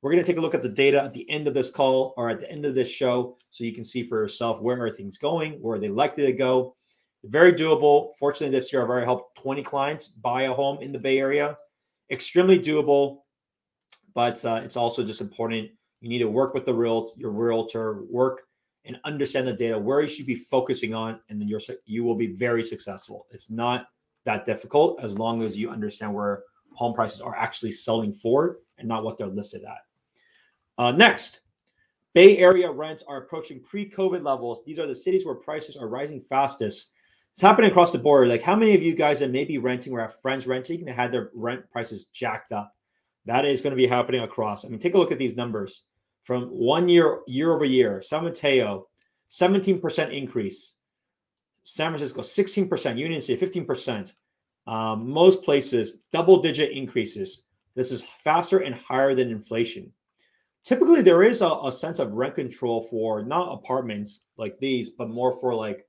We're 0.00 0.12
going 0.12 0.22
to 0.22 0.26
take 0.26 0.38
a 0.38 0.40
look 0.40 0.54
at 0.54 0.62
the 0.62 0.68
data 0.68 1.02
at 1.02 1.12
the 1.12 1.28
end 1.30 1.48
of 1.48 1.54
this 1.54 1.70
call 1.70 2.14
or 2.16 2.30
at 2.30 2.40
the 2.40 2.50
end 2.50 2.64
of 2.64 2.74
this 2.74 2.88
show 2.88 3.36
so 3.50 3.64
you 3.64 3.72
can 3.72 3.84
see 3.84 4.02
for 4.02 4.20
yourself 4.20 4.60
where 4.60 4.84
are 4.84 4.90
things 4.90 5.18
going, 5.18 5.54
where 5.54 5.76
are 5.76 5.80
they 5.80 5.88
likely 5.88 6.26
to 6.26 6.32
go. 6.32 6.76
Very 7.24 7.52
doable. 7.52 8.10
Fortunately, 8.18 8.56
this 8.56 8.72
year 8.72 8.82
I've 8.82 8.88
already 8.88 9.06
helped 9.06 9.40
20 9.40 9.62
clients 9.62 10.08
buy 10.08 10.42
a 10.42 10.52
home 10.52 10.82
in 10.82 10.90
the 10.90 10.98
Bay 10.98 11.18
Area. 11.18 11.56
Extremely 12.10 12.58
doable, 12.58 13.18
but 14.12 14.44
uh, 14.44 14.60
it's 14.64 14.76
also 14.76 15.04
just 15.04 15.20
important. 15.20 15.70
You 16.00 16.08
need 16.08 16.18
to 16.18 16.28
work 16.28 16.52
with 16.52 16.66
the 16.66 16.74
real 16.74 17.12
your 17.16 17.30
realtor, 17.30 18.02
work 18.10 18.42
and 18.84 18.98
understand 19.04 19.46
the 19.46 19.52
data 19.52 19.78
where 19.78 20.00
you 20.00 20.06
should 20.06 20.26
be 20.26 20.34
focusing 20.34 20.94
on, 20.94 21.20
and 21.28 21.40
then 21.40 21.48
you're 21.48 21.60
you 21.84 22.04
will 22.04 22.14
be 22.14 22.28
very 22.28 22.64
successful. 22.64 23.26
It's 23.30 23.50
not 23.50 23.86
that 24.24 24.46
difficult 24.46 25.00
as 25.02 25.18
long 25.18 25.42
as 25.42 25.58
you 25.58 25.70
understand 25.70 26.12
where 26.14 26.42
home 26.74 26.94
prices 26.94 27.20
are 27.20 27.36
actually 27.36 27.72
selling 27.72 28.12
for 28.12 28.58
and 28.78 28.88
not 28.88 29.04
what 29.04 29.18
they're 29.18 29.26
listed 29.26 29.62
at. 29.64 29.78
Uh, 30.78 30.92
next, 30.92 31.40
Bay 32.14 32.38
Area 32.38 32.70
rents 32.70 33.04
are 33.06 33.18
approaching 33.18 33.60
pre-COVID 33.60 34.24
levels. 34.24 34.62
These 34.64 34.78
are 34.78 34.86
the 34.86 34.94
cities 34.94 35.24
where 35.24 35.34
prices 35.34 35.76
are 35.76 35.88
rising 35.88 36.20
fastest. 36.20 36.90
It's 37.32 37.40
happening 37.40 37.70
across 37.70 37.92
the 37.92 37.98
board. 37.98 38.28
Like, 38.28 38.42
how 38.42 38.56
many 38.56 38.74
of 38.74 38.82
you 38.82 38.94
guys 38.94 39.20
that 39.20 39.30
may 39.30 39.44
be 39.44 39.58
renting 39.58 39.92
or 39.92 40.00
have 40.00 40.20
friends 40.20 40.46
renting 40.46 40.84
that 40.84 40.94
had 40.94 41.12
their 41.12 41.30
rent 41.34 41.68
prices 41.70 42.06
jacked 42.12 42.52
up? 42.52 42.74
That 43.24 43.44
is 43.44 43.60
going 43.60 43.70
to 43.70 43.76
be 43.76 43.86
happening 43.86 44.22
across. 44.22 44.64
I 44.64 44.68
mean, 44.68 44.80
take 44.80 44.94
a 44.94 44.98
look 44.98 45.12
at 45.12 45.18
these 45.18 45.36
numbers 45.36 45.84
from 46.22 46.44
one 46.48 46.88
year 46.88 47.20
year 47.26 47.52
over 47.52 47.64
year. 47.64 48.02
San 48.02 48.24
Mateo, 48.24 48.88
17% 49.30 50.16
increase. 50.16 50.74
San 51.64 51.90
Francisco, 51.90 52.22
16%. 52.22 52.98
Union 52.98 53.20
City, 53.20 53.44
15%. 53.46 54.12
Um, 54.66 55.10
most 55.10 55.42
places, 55.42 55.98
double 56.12 56.40
digit 56.40 56.72
increases. 56.72 57.42
This 57.74 57.90
is 57.90 58.04
faster 58.22 58.58
and 58.58 58.74
higher 58.74 59.14
than 59.14 59.30
inflation 59.30 59.92
typically 60.64 61.02
there 61.02 61.22
is 61.22 61.42
a, 61.42 61.58
a, 61.64 61.72
sense 61.72 61.98
of 61.98 62.12
rent 62.12 62.34
control 62.34 62.82
for 62.82 63.24
not 63.24 63.52
apartments 63.52 64.20
like 64.36 64.58
these, 64.58 64.90
but 64.90 65.10
more 65.10 65.38
for 65.40 65.54
like 65.54 65.86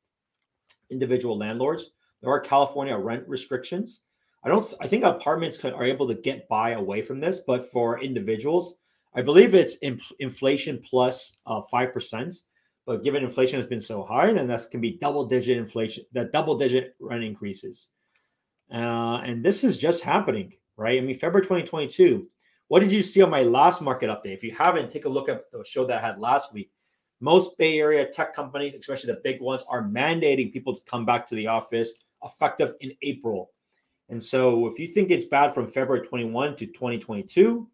individual 0.89 1.37
landlords. 1.37 1.91
There 2.21 2.31
are 2.31 2.39
California 2.39 2.97
rent 2.97 3.27
restrictions. 3.27 4.01
I 4.43 4.49
don't. 4.49 4.73
I 4.81 4.87
think 4.87 5.03
apartments 5.03 5.57
can, 5.57 5.73
are 5.73 5.85
able 5.85 6.07
to 6.07 6.15
get 6.15 6.47
by 6.49 6.71
away 6.71 7.01
from 7.01 7.19
this, 7.19 7.41
but 7.45 7.71
for 7.71 8.01
individuals, 8.01 8.75
I 9.15 9.21
believe 9.21 9.53
it's 9.53 9.75
in, 9.77 9.99
inflation 10.19 10.81
plus 10.83 11.37
uh, 11.45 11.61
five 11.69 11.89
uh, 11.89 11.91
percent. 11.91 12.33
But 12.85 13.03
given 13.03 13.23
inflation 13.23 13.57
has 13.57 13.65
been 13.65 13.79
so 13.79 14.03
high, 14.03 14.33
then 14.33 14.47
that 14.47 14.69
can 14.69 14.81
be 14.81 14.97
double 14.99 15.25
digit 15.25 15.57
inflation, 15.57 16.03
that 16.11 16.33
double 16.33 16.57
digit 16.57 16.95
rent 16.99 17.23
increases. 17.23 17.89
Uh, 18.73 19.21
and 19.23 19.43
this 19.43 19.63
is 19.63 19.77
just 19.77 20.03
happening, 20.03 20.53
right? 20.75 20.97
I 20.97 21.01
mean, 21.01 21.17
February 21.17 21.43
2022, 21.43 22.27
what 22.67 22.81
did 22.81 22.91
you 22.91 23.01
see 23.01 23.21
on 23.21 23.29
my 23.29 23.43
last 23.43 23.81
market 23.81 24.09
update? 24.09 24.33
If 24.33 24.43
you 24.43 24.51
haven't, 24.51 24.89
take 24.89 25.05
a 25.05 25.09
look 25.09 25.29
at 25.29 25.49
the 25.51 25.63
show 25.65 25.85
that 25.85 26.03
I 26.03 26.05
had 26.05 26.19
last 26.19 26.53
week. 26.53 26.71
Most 27.21 27.57
Bay 27.57 27.79
Area 27.79 28.05
tech 28.05 28.33
companies, 28.33 28.73
especially 28.77 29.13
the 29.13 29.21
big 29.23 29.39
ones, 29.39 29.63
are 29.69 29.83
mandating 29.83 30.51
people 30.51 30.75
to 30.75 30.81
come 30.83 31.05
back 31.05 31.25
to 31.27 31.35
the 31.35 31.47
office 31.47 31.93
effective 32.23 32.73
in 32.81 32.91
April. 33.01 33.51
And 34.09 34.21
so 34.21 34.67
if 34.67 34.77
you 34.77 34.87
think 34.87 35.09
it's 35.09 35.25
bad 35.25 35.53
from 35.53 35.67
February 35.67 36.05
21 36.05 36.57
to 36.57 36.65
2022, 36.65 37.69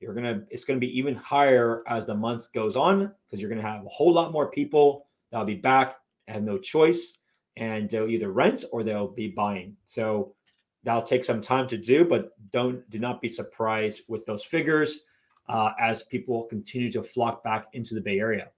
you're 0.00 0.14
gonna 0.14 0.42
it's 0.50 0.64
gonna 0.64 0.78
be 0.78 0.98
even 0.98 1.14
higher 1.14 1.82
as 1.88 2.06
the 2.06 2.14
month 2.14 2.52
goes 2.52 2.76
on 2.76 3.12
because 3.24 3.40
you're 3.40 3.50
gonna 3.50 3.62
have 3.62 3.84
a 3.84 3.88
whole 3.88 4.12
lot 4.12 4.32
more 4.32 4.50
people 4.50 5.06
that'll 5.30 5.46
be 5.46 5.54
back 5.54 5.96
and 6.28 6.44
no 6.44 6.58
choice 6.58 7.18
and 7.56 7.88
they'll 7.88 8.08
either 8.08 8.30
rent 8.30 8.64
or 8.72 8.82
they'll 8.82 9.08
be 9.08 9.28
buying. 9.28 9.74
So 9.84 10.34
That'll 10.86 11.02
take 11.02 11.24
some 11.24 11.40
time 11.40 11.66
to 11.66 11.76
do, 11.76 12.04
but 12.04 12.30
don't 12.52 12.88
do 12.90 13.00
not 13.00 13.20
be 13.20 13.28
surprised 13.28 14.02
with 14.06 14.24
those 14.24 14.44
figures 14.44 15.00
uh, 15.48 15.70
as 15.80 16.04
people 16.04 16.44
continue 16.44 16.92
to 16.92 17.02
flock 17.02 17.42
back 17.42 17.66
into 17.72 17.96
the 17.96 18.00
Bay 18.00 18.20
Area. 18.20 18.50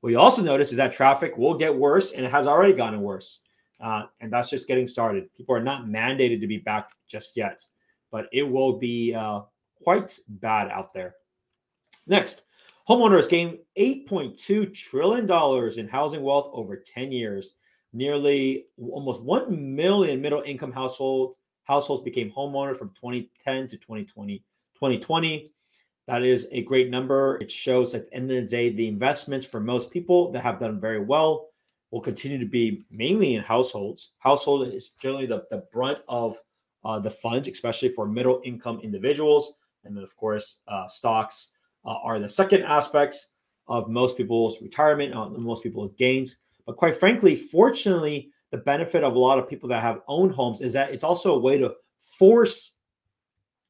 What 0.00 0.10
you 0.10 0.18
also 0.18 0.42
notice 0.42 0.72
is 0.72 0.76
that 0.78 0.92
traffic 0.92 1.38
will 1.38 1.56
get 1.56 1.72
worse, 1.72 2.10
and 2.10 2.26
it 2.26 2.32
has 2.32 2.48
already 2.48 2.72
gotten 2.72 3.02
worse. 3.02 3.38
Uh, 3.80 4.06
and 4.20 4.32
that's 4.32 4.50
just 4.50 4.66
getting 4.66 4.88
started. 4.88 5.32
People 5.32 5.54
are 5.54 5.62
not 5.62 5.86
mandated 5.86 6.40
to 6.40 6.48
be 6.48 6.58
back 6.58 6.90
just 7.06 7.36
yet, 7.36 7.64
but 8.10 8.26
it 8.32 8.42
will 8.42 8.72
be 8.72 9.14
uh, 9.14 9.42
quite 9.82 10.18
bad 10.28 10.68
out 10.70 10.92
there. 10.92 11.14
Next, 12.06 12.42
homeowners 12.88 13.28
gained 13.28 13.58
$8.2 13.78 14.74
trillion 14.74 15.78
in 15.78 15.88
housing 15.88 16.22
wealth 16.22 16.50
over 16.52 16.76
10 16.76 17.12
years. 17.12 17.54
Nearly 17.92 18.66
almost 18.78 19.22
1 19.22 19.74
million 19.74 20.20
middle 20.20 20.42
income 20.42 20.72
household 20.72 21.34
households 21.64 22.02
became 22.02 22.30
homeowners 22.30 22.76
from 22.76 22.90
2010 22.90 23.68
to 23.68 23.76
2020. 23.76 24.38
2020. 24.74 25.52
That 26.06 26.22
is 26.22 26.46
a 26.52 26.62
great 26.62 26.90
number. 26.90 27.38
It 27.40 27.50
shows 27.50 27.94
at 27.94 28.08
the 28.08 28.14
end 28.14 28.30
of 28.30 28.36
the 28.36 28.48
day, 28.48 28.70
the 28.70 28.86
investments 28.86 29.44
for 29.44 29.58
most 29.58 29.90
people 29.90 30.30
that 30.32 30.42
have 30.42 30.60
done 30.60 30.80
very 30.80 31.00
well 31.00 31.48
will 31.90 32.00
continue 32.00 32.38
to 32.38 32.46
be 32.46 32.84
mainly 32.90 33.34
in 33.34 33.42
households. 33.42 34.12
Household 34.18 34.68
is 34.68 34.90
generally 35.00 35.26
the, 35.26 35.44
the 35.50 35.64
brunt 35.72 35.98
of 36.08 36.38
uh, 36.84 37.00
the 37.00 37.10
funds, 37.10 37.48
especially 37.48 37.88
for 37.88 38.06
middle 38.06 38.40
income 38.44 38.78
individuals. 38.82 39.54
And 39.86 39.96
then, 39.96 40.04
of 40.04 40.16
course, 40.16 40.58
uh, 40.68 40.88
stocks 40.88 41.50
uh, 41.84 41.94
are 42.02 42.18
the 42.18 42.28
second 42.28 42.62
aspects 42.64 43.28
of 43.68 43.88
most 43.88 44.16
people's 44.16 44.60
retirement, 44.60 45.14
uh, 45.14 45.28
most 45.30 45.62
people's 45.62 45.92
gains. 45.92 46.38
But 46.66 46.76
quite 46.76 46.96
frankly, 46.96 47.36
fortunately, 47.36 48.30
the 48.50 48.58
benefit 48.58 49.02
of 49.02 49.14
a 49.14 49.18
lot 49.18 49.38
of 49.38 49.48
people 49.48 49.68
that 49.68 49.82
have 49.82 50.02
owned 50.08 50.32
homes 50.32 50.60
is 50.60 50.72
that 50.72 50.90
it's 50.90 51.04
also 51.04 51.34
a 51.34 51.38
way 51.38 51.58
to 51.58 51.74
force 52.18 52.72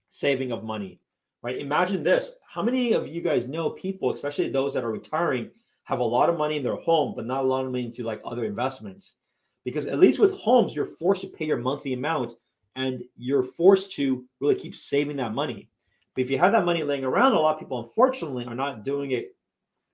saving 0.08 0.52
of 0.52 0.64
money, 0.64 1.00
right? 1.42 1.58
Imagine 1.58 2.02
this. 2.02 2.32
How 2.48 2.62
many 2.62 2.92
of 2.92 3.08
you 3.08 3.20
guys 3.20 3.46
know 3.46 3.70
people, 3.70 4.12
especially 4.12 4.48
those 4.48 4.74
that 4.74 4.84
are 4.84 4.92
retiring, 4.92 5.50
have 5.84 6.00
a 6.00 6.04
lot 6.04 6.28
of 6.28 6.38
money 6.38 6.56
in 6.56 6.62
their 6.62 6.76
home, 6.76 7.14
but 7.14 7.26
not 7.26 7.44
a 7.44 7.46
lot 7.46 7.64
of 7.64 7.70
money 7.70 7.86
into 7.86 8.02
like 8.02 8.20
other 8.24 8.44
investments? 8.44 9.14
Because 9.64 9.86
at 9.86 9.98
least 9.98 10.18
with 10.18 10.32
homes, 10.34 10.74
you're 10.74 10.84
forced 10.84 11.22
to 11.22 11.28
pay 11.28 11.46
your 11.46 11.56
monthly 11.56 11.92
amount 11.92 12.34
and 12.76 13.02
you're 13.16 13.42
forced 13.42 13.92
to 13.92 14.24
really 14.40 14.54
keep 14.54 14.74
saving 14.74 15.16
that 15.16 15.34
money. 15.34 15.68
But 16.16 16.24
if 16.24 16.30
you 16.30 16.38
have 16.38 16.52
that 16.52 16.64
money 16.64 16.82
laying 16.82 17.04
around, 17.04 17.32
a 17.32 17.38
lot 17.38 17.54
of 17.54 17.60
people 17.60 17.78
unfortunately 17.78 18.46
are 18.46 18.54
not 18.54 18.84
doing 18.84 19.10
it 19.10 19.36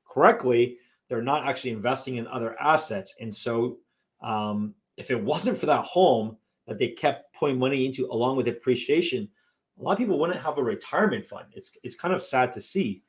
correctly. 0.09 0.79
They're 1.09 1.21
not 1.21 1.47
actually 1.47 1.73
investing 1.73 2.17
in 2.17 2.29
other 2.29 2.59
assets. 2.61 3.17
And 3.21 3.35
so 3.35 3.79
um, 4.23 4.75
if 4.97 5.11
it 5.11 5.21
wasn't 5.21 5.59
for 5.59 5.67
that 5.67 5.85
home 5.85 6.37
that 6.69 6.79
they 6.79 6.89
kept 6.89 7.35
putting 7.35 7.59
money 7.59 7.85
into 7.87 8.07
along 8.07 8.37
with 8.37 8.47
appreciation, 8.47 9.29
a 9.81 9.83
lot 9.83 9.93
of 9.93 9.99
people 9.99 10.19
wouldn't 10.19 10.41
have 10.41 10.59
a 10.59 10.63
retirement 10.63 11.27
fund. 11.27 11.47
It's 11.55 11.73
it's 11.83 11.97
kind 11.97 12.15
of 12.15 12.23
sad 12.23 12.53
to 12.53 12.61
see. 12.61 13.03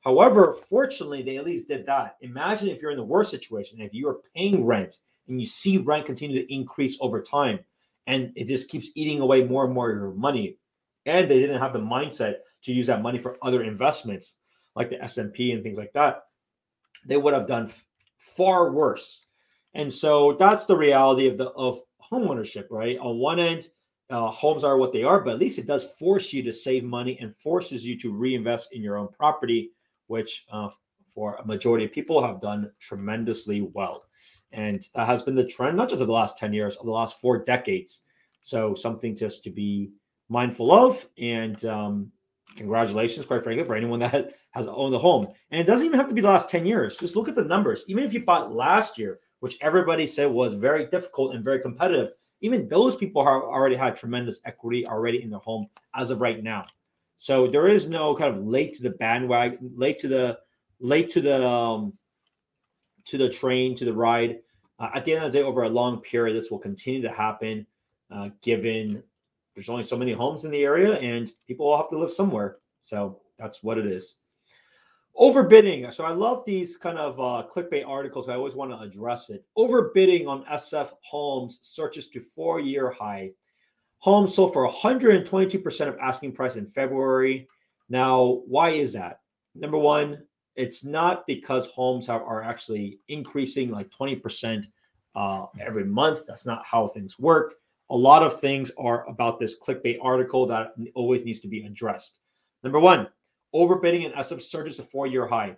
However, 0.00 0.58
fortunately, 0.68 1.22
they 1.22 1.36
at 1.38 1.44
least 1.44 1.68
did 1.68 1.86
that. 1.86 2.16
Imagine 2.20 2.68
if 2.68 2.82
you're 2.82 2.90
in 2.90 2.96
the 2.98 3.04
worst 3.04 3.30
situation, 3.30 3.80
if 3.80 3.94
you 3.94 4.08
are 4.08 4.20
paying 4.34 4.66
rent 4.66 4.98
and 5.28 5.40
you 5.40 5.46
see 5.46 5.78
rent 5.78 6.04
continue 6.04 6.42
to 6.42 6.54
increase 6.54 6.98
over 7.00 7.22
time, 7.22 7.60
and 8.06 8.32
it 8.34 8.48
just 8.48 8.68
keeps 8.68 8.90
eating 8.94 9.20
away 9.20 9.44
more 9.44 9.64
and 9.64 9.72
more 9.72 9.90
of 9.90 9.96
your 9.96 10.12
money, 10.12 10.58
and 11.06 11.30
they 11.30 11.40
didn't 11.40 11.60
have 11.60 11.72
the 11.72 11.78
mindset 11.78 12.36
to 12.64 12.72
use 12.72 12.86
that 12.86 13.02
money 13.02 13.18
for 13.18 13.36
other 13.42 13.62
investments 13.62 14.36
like 14.76 14.90
the 14.90 15.02
S&P 15.02 15.52
and 15.52 15.62
things 15.62 15.78
like 15.78 15.92
that, 15.92 16.24
they 17.06 17.16
would 17.16 17.34
have 17.34 17.46
done 17.46 17.72
far 18.18 18.72
worse 18.72 19.26
and 19.74 19.92
so 19.92 20.36
that's 20.38 20.64
the 20.64 20.76
reality 20.76 21.26
of 21.28 21.38
the 21.38 21.50
of 21.50 21.80
homeownership, 22.12 22.66
right? 22.70 22.98
On 22.98 23.18
one 23.18 23.38
end, 23.38 23.68
uh, 24.10 24.30
homes 24.30 24.64
are 24.64 24.76
what 24.76 24.92
they 24.92 25.04
are, 25.04 25.20
but 25.20 25.34
at 25.34 25.38
least 25.38 25.58
it 25.58 25.66
does 25.66 25.84
force 25.98 26.32
you 26.32 26.42
to 26.42 26.52
save 26.52 26.82
money 26.82 27.18
and 27.20 27.36
forces 27.36 27.86
you 27.86 27.98
to 28.00 28.12
reinvest 28.12 28.70
in 28.72 28.82
your 28.82 28.96
own 28.96 29.08
property, 29.08 29.70
which 30.08 30.44
uh, 30.52 30.68
for 31.14 31.36
a 31.36 31.46
majority 31.46 31.84
of 31.84 31.92
people 31.92 32.24
have 32.24 32.40
done 32.40 32.70
tremendously 32.80 33.60
well. 33.60 34.04
And 34.52 34.84
that 34.94 35.06
has 35.06 35.22
been 35.22 35.36
the 35.36 35.44
trend, 35.44 35.76
not 35.76 35.88
just 35.88 36.00
of 36.00 36.08
the 36.08 36.12
last 36.12 36.36
10 36.36 36.52
years, 36.52 36.76
of 36.76 36.86
the 36.86 36.92
last 36.92 37.20
four 37.20 37.38
decades. 37.44 38.02
So 38.42 38.74
something 38.74 39.14
just 39.14 39.44
to 39.44 39.50
be 39.50 39.92
mindful 40.28 40.72
of. 40.72 41.06
And 41.16 41.64
um, 41.66 42.10
congratulations, 42.56 43.26
quite 43.26 43.42
frankly, 43.42 43.64
for 43.64 43.76
anyone 43.76 44.00
that 44.00 44.34
has 44.50 44.66
owned 44.66 44.94
a 44.94 44.98
home. 44.98 45.28
And 45.50 45.60
it 45.60 45.64
doesn't 45.64 45.86
even 45.86 45.98
have 45.98 46.08
to 46.08 46.14
be 46.14 46.20
the 46.20 46.28
last 46.28 46.50
10 46.50 46.66
years. 46.66 46.96
Just 46.96 47.16
look 47.16 47.28
at 47.28 47.34
the 47.34 47.44
numbers. 47.44 47.84
Even 47.88 48.04
if 48.04 48.12
you 48.12 48.24
bought 48.24 48.52
last 48.52 48.98
year, 48.98 49.20
which 49.40 49.56
everybody 49.60 50.06
said 50.06 50.30
was 50.30 50.52
very 50.54 50.86
difficult 50.86 51.34
and 51.34 51.44
very 51.44 51.60
competitive. 51.60 52.12
even 52.42 52.68
those 52.68 52.96
people 52.96 53.24
have 53.24 53.42
already 53.42 53.76
had 53.76 53.94
tremendous 53.94 54.40
equity 54.44 54.86
already 54.86 55.22
in 55.22 55.30
their 55.30 55.40
home 55.40 55.66
as 55.94 56.10
of 56.10 56.20
right 56.20 56.42
now. 56.42 56.64
So 57.16 57.46
there 57.46 57.68
is 57.68 57.86
no 57.86 58.14
kind 58.14 58.34
of 58.34 58.46
late 58.46 58.74
to 58.76 58.82
the 58.82 58.90
bandwagon, 58.90 59.72
late 59.76 59.98
to 59.98 60.08
the 60.08 60.38
late 60.78 61.10
to 61.10 61.20
the 61.20 61.46
um, 61.46 61.92
to 63.04 63.18
the 63.18 63.28
train 63.28 63.76
to 63.76 63.84
the 63.84 63.92
ride. 63.92 64.38
Uh, 64.78 64.88
at 64.94 65.04
the 65.04 65.12
end 65.12 65.24
of 65.24 65.30
the 65.30 65.38
day, 65.38 65.44
over 65.44 65.64
a 65.64 65.68
long 65.68 66.00
period, 66.00 66.34
this 66.34 66.50
will 66.50 66.58
continue 66.58 67.02
to 67.02 67.12
happen, 67.12 67.66
uh, 68.10 68.30
given 68.40 69.02
there's 69.54 69.68
only 69.68 69.82
so 69.82 69.96
many 69.96 70.12
homes 70.12 70.44
in 70.44 70.50
the 70.50 70.62
area 70.62 70.94
and 70.94 71.32
people 71.46 71.66
will 71.68 71.76
have 71.76 71.88
to 71.90 71.98
live 71.98 72.10
somewhere. 72.10 72.58
So 72.82 73.20
that's 73.38 73.62
what 73.62 73.78
it 73.78 73.86
is. 73.86 74.16
Overbidding. 75.18 75.92
So 75.92 76.04
I 76.04 76.12
love 76.12 76.44
these 76.46 76.76
kind 76.76 76.98
of 76.98 77.18
uh, 77.18 77.46
clickbait 77.48 77.86
articles. 77.86 78.28
I 78.28 78.34
always 78.34 78.54
want 78.54 78.70
to 78.70 78.78
address 78.78 79.28
it. 79.28 79.44
Overbidding 79.58 80.26
on 80.28 80.44
SF 80.44 80.92
homes 81.02 81.58
searches 81.62 82.08
to 82.10 82.20
four 82.20 82.60
year 82.60 82.90
high. 82.90 83.32
Homes 83.98 84.34
sold 84.34 84.52
for 84.52 84.66
122% 84.68 85.88
of 85.88 85.98
asking 85.98 86.32
price 86.32 86.56
in 86.56 86.66
February. 86.66 87.48
Now, 87.90 88.42
why 88.46 88.70
is 88.70 88.92
that? 88.94 89.20
Number 89.54 89.76
one, 89.76 90.22
it's 90.56 90.84
not 90.84 91.26
because 91.26 91.66
homes 91.66 92.06
have, 92.06 92.22
are 92.22 92.42
actually 92.42 93.00
increasing 93.08 93.70
like 93.70 93.90
20% 93.90 94.64
uh, 95.16 95.46
every 95.60 95.84
month. 95.84 96.20
That's 96.26 96.46
not 96.46 96.64
how 96.64 96.88
things 96.88 97.18
work. 97.18 97.54
A 97.90 97.96
lot 97.96 98.22
of 98.22 98.40
things 98.40 98.70
are 98.78 99.08
about 99.08 99.38
this 99.38 99.58
clickbait 99.58 99.98
article 100.00 100.46
that 100.46 100.74
always 100.94 101.24
needs 101.24 101.40
to 101.40 101.48
be 101.48 101.64
addressed. 101.64 102.18
Number 102.62 102.78
one, 102.78 103.08
overbidding 103.54 104.06
and 104.06 104.14
SF 104.14 104.40
surges 104.40 104.76
to 104.76 104.82
four 104.82 105.06
year 105.06 105.26
high. 105.26 105.56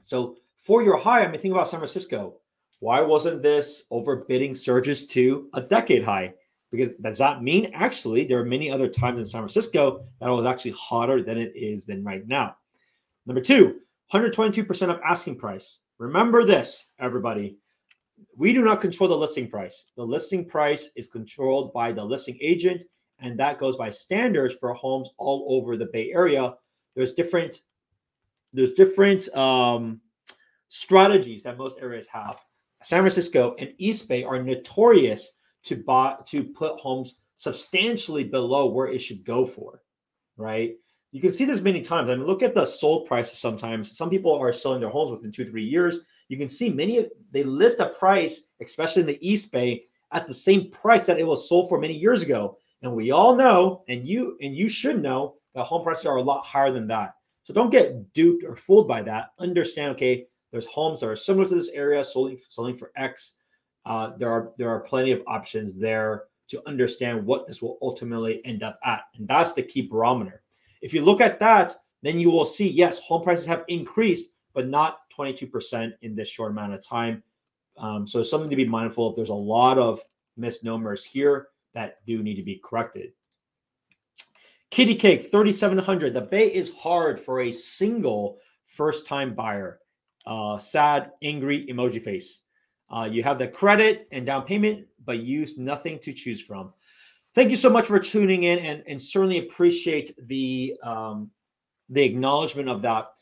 So, 0.00 0.36
four 0.58 0.82
year 0.82 0.96
high, 0.96 1.24
I 1.24 1.28
mean, 1.28 1.40
think 1.40 1.52
about 1.52 1.68
San 1.68 1.80
Francisco. 1.80 2.34
Why 2.80 3.00
wasn't 3.00 3.42
this 3.42 3.84
overbidding 3.90 4.56
surges 4.56 5.06
to 5.08 5.48
a 5.54 5.62
decade 5.62 6.04
high? 6.04 6.34
Because 6.70 6.90
does 7.00 7.18
that 7.18 7.42
mean 7.42 7.70
actually 7.74 8.24
there 8.24 8.38
are 8.38 8.44
many 8.44 8.70
other 8.70 8.88
times 8.88 9.18
in 9.18 9.24
San 9.24 9.40
Francisco 9.40 10.04
that 10.20 10.28
it 10.28 10.32
was 10.32 10.44
actually 10.44 10.72
hotter 10.72 11.22
than 11.22 11.38
it 11.38 11.52
is 11.56 11.86
than 11.86 12.04
right 12.04 12.26
now? 12.26 12.56
Number 13.24 13.40
two, 13.40 13.80
122% 14.12 14.90
of 14.90 15.00
asking 15.04 15.36
price. 15.36 15.78
Remember 15.98 16.44
this, 16.44 16.86
everybody. 17.00 17.56
We 18.36 18.52
do 18.52 18.62
not 18.62 18.80
control 18.80 19.08
the 19.08 19.16
listing 19.16 19.48
price. 19.48 19.86
The 19.96 20.04
listing 20.04 20.46
price 20.46 20.90
is 20.96 21.06
controlled 21.06 21.72
by 21.72 21.92
the 21.92 22.04
listing 22.04 22.38
agent, 22.40 22.84
and 23.18 23.38
that 23.38 23.58
goes 23.58 23.76
by 23.76 23.90
standards 23.90 24.54
for 24.54 24.72
homes 24.74 25.10
all 25.18 25.46
over 25.48 25.76
the 25.76 25.86
Bay 25.92 26.10
Area. 26.12 26.54
There's 26.94 27.12
different 27.12 27.60
there's 28.52 28.72
different 28.72 29.28
um, 29.36 30.00
strategies 30.68 31.42
that 31.42 31.58
most 31.58 31.78
areas 31.80 32.06
have. 32.06 32.38
San 32.82 33.02
Francisco 33.02 33.54
and 33.58 33.72
East 33.78 34.08
Bay 34.08 34.24
are 34.24 34.42
notorious 34.42 35.32
to 35.64 35.76
buy 35.76 36.16
to 36.26 36.44
put 36.44 36.78
homes 36.78 37.16
substantially 37.34 38.24
below 38.24 38.66
where 38.66 38.86
it 38.86 38.98
should 38.98 39.24
go 39.24 39.44
for, 39.44 39.82
right? 40.36 40.74
You 41.12 41.20
can 41.20 41.32
see 41.32 41.44
this 41.44 41.60
many 41.60 41.80
times. 41.80 42.10
I 42.10 42.14
mean, 42.14 42.26
look 42.26 42.42
at 42.42 42.54
the 42.54 42.64
sold 42.64 43.06
prices 43.06 43.38
sometimes. 43.38 43.96
Some 43.96 44.10
people 44.10 44.34
are 44.34 44.52
selling 44.52 44.80
their 44.80 44.90
homes 44.90 45.10
within 45.10 45.32
two, 45.32 45.44
three 45.46 45.64
years. 45.64 46.00
You 46.28 46.36
can 46.36 46.48
see 46.48 46.70
many, 46.70 47.06
they 47.30 47.44
list 47.44 47.80
a 47.80 47.90
price, 47.90 48.40
especially 48.60 49.02
in 49.02 49.06
the 49.06 49.28
East 49.28 49.52
Bay, 49.52 49.84
at 50.12 50.26
the 50.26 50.34
same 50.34 50.70
price 50.70 51.06
that 51.06 51.18
it 51.18 51.26
was 51.26 51.48
sold 51.48 51.68
for 51.68 51.80
many 51.80 51.94
years 51.94 52.22
ago. 52.22 52.58
And 52.82 52.92
we 52.92 53.10
all 53.10 53.34
know, 53.34 53.84
and 53.88 54.06
you 54.06 54.36
and 54.40 54.54
you 54.54 54.68
should 54.68 55.02
know 55.02 55.36
that 55.54 55.64
home 55.64 55.82
prices 55.82 56.06
are 56.06 56.16
a 56.16 56.22
lot 56.22 56.44
higher 56.44 56.72
than 56.72 56.86
that. 56.88 57.14
So 57.42 57.54
don't 57.54 57.70
get 57.70 58.12
duped 58.12 58.44
or 58.44 58.56
fooled 58.56 58.88
by 58.88 59.02
that. 59.02 59.30
Understand, 59.38 59.92
okay, 59.92 60.26
there's 60.52 60.66
homes 60.66 61.00
that 61.00 61.08
are 61.08 61.16
similar 61.16 61.46
to 61.48 61.54
this 61.54 61.70
area, 61.70 62.02
selling 62.04 62.38
selling 62.48 62.76
for 62.76 62.92
X. 62.96 63.34
Uh, 63.84 64.16
there 64.18 64.30
are 64.30 64.52
there 64.58 64.68
are 64.68 64.80
plenty 64.80 65.12
of 65.12 65.22
options 65.26 65.78
there 65.78 66.24
to 66.48 66.62
understand 66.68 67.24
what 67.24 67.46
this 67.46 67.62
will 67.62 67.78
ultimately 67.82 68.40
end 68.44 68.62
up 68.62 68.78
at, 68.84 69.02
and 69.16 69.26
that's 69.26 69.52
the 69.52 69.62
key 69.62 69.82
barometer. 69.82 70.42
If 70.82 70.92
you 70.92 71.04
look 71.04 71.20
at 71.20 71.38
that, 71.40 71.74
then 72.02 72.18
you 72.18 72.30
will 72.30 72.44
see 72.44 72.68
yes, 72.68 72.98
home 72.98 73.22
prices 73.22 73.46
have 73.46 73.64
increased, 73.68 74.28
but 74.54 74.68
not 74.68 75.00
22% 75.16 75.92
in 76.02 76.14
this 76.14 76.28
short 76.28 76.50
amount 76.50 76.74
of 76.74 76.84
time. 76.84 77.22
Um, 77.78 78.06
so 78.06 78.22
something 78.22 78.50
to 78.50 78.56
be 78.56 78.66
mindful 78.66 79.08
of. 79.08 79.16
There's 79.16 79.28
a 79.28 79.34
lot 79.34 79.78
of 79.78 80.00
misnomers 80.36 81.04
here 81.04 81.48
that 81.74 82.04
do 82.06 82.22
need 82.22 82.36
to 82.36 82.42
be 82.42 82.60
corrected. 82.64 83.12
Kitty 84.70 84.94
Cake 84.94 85.30
3700. 85.30 86.12
The 86.12 86.20
Bay 86.20 86.52
is 86.52 86.72
hard 86.72 87.20
for 87.20 87.42
a 87.42 87.50
single 87.50 88.38
first 88.64 89.06
time 89.06 89.34
buyer. 89.34 89.80
Uh, 90.26 90.58
sad, 90.58 91.12
angry 91.22 91.66
emoji 91.66 92.02
face. 92.02 92.42
Uh, 92.90 93.08
you 93.10 93.22
have 93.22 93.38
the 93.38 93.48
credit 93.48 94.08
and 94.12 94.26
down 94.26 94.42
payment, 94.44 94.86
but 95.04 95.18
use 95.18 95.58
nothing 95.58 95.98
to 96.00 96.12
choose 96.12 96.40
from. 96.40 96.72
Thank 97.34 97.50
you 97.50 97.56
so 97.56 97.68
much 97.68 97.86
for 97.86 97.98
tuning 97.98 98.44
in 98.44 98.58
and, 98.60 98.82
and 98.86 99.00
certainly 99.00 99.38
appreciate 99.38 100.14
the 100.26 100.74
um, 100.82 101.30
the 101.90 102.02
acknowledgement 102.02 102.68
of 102.68 102.82
that. 102.82 103.12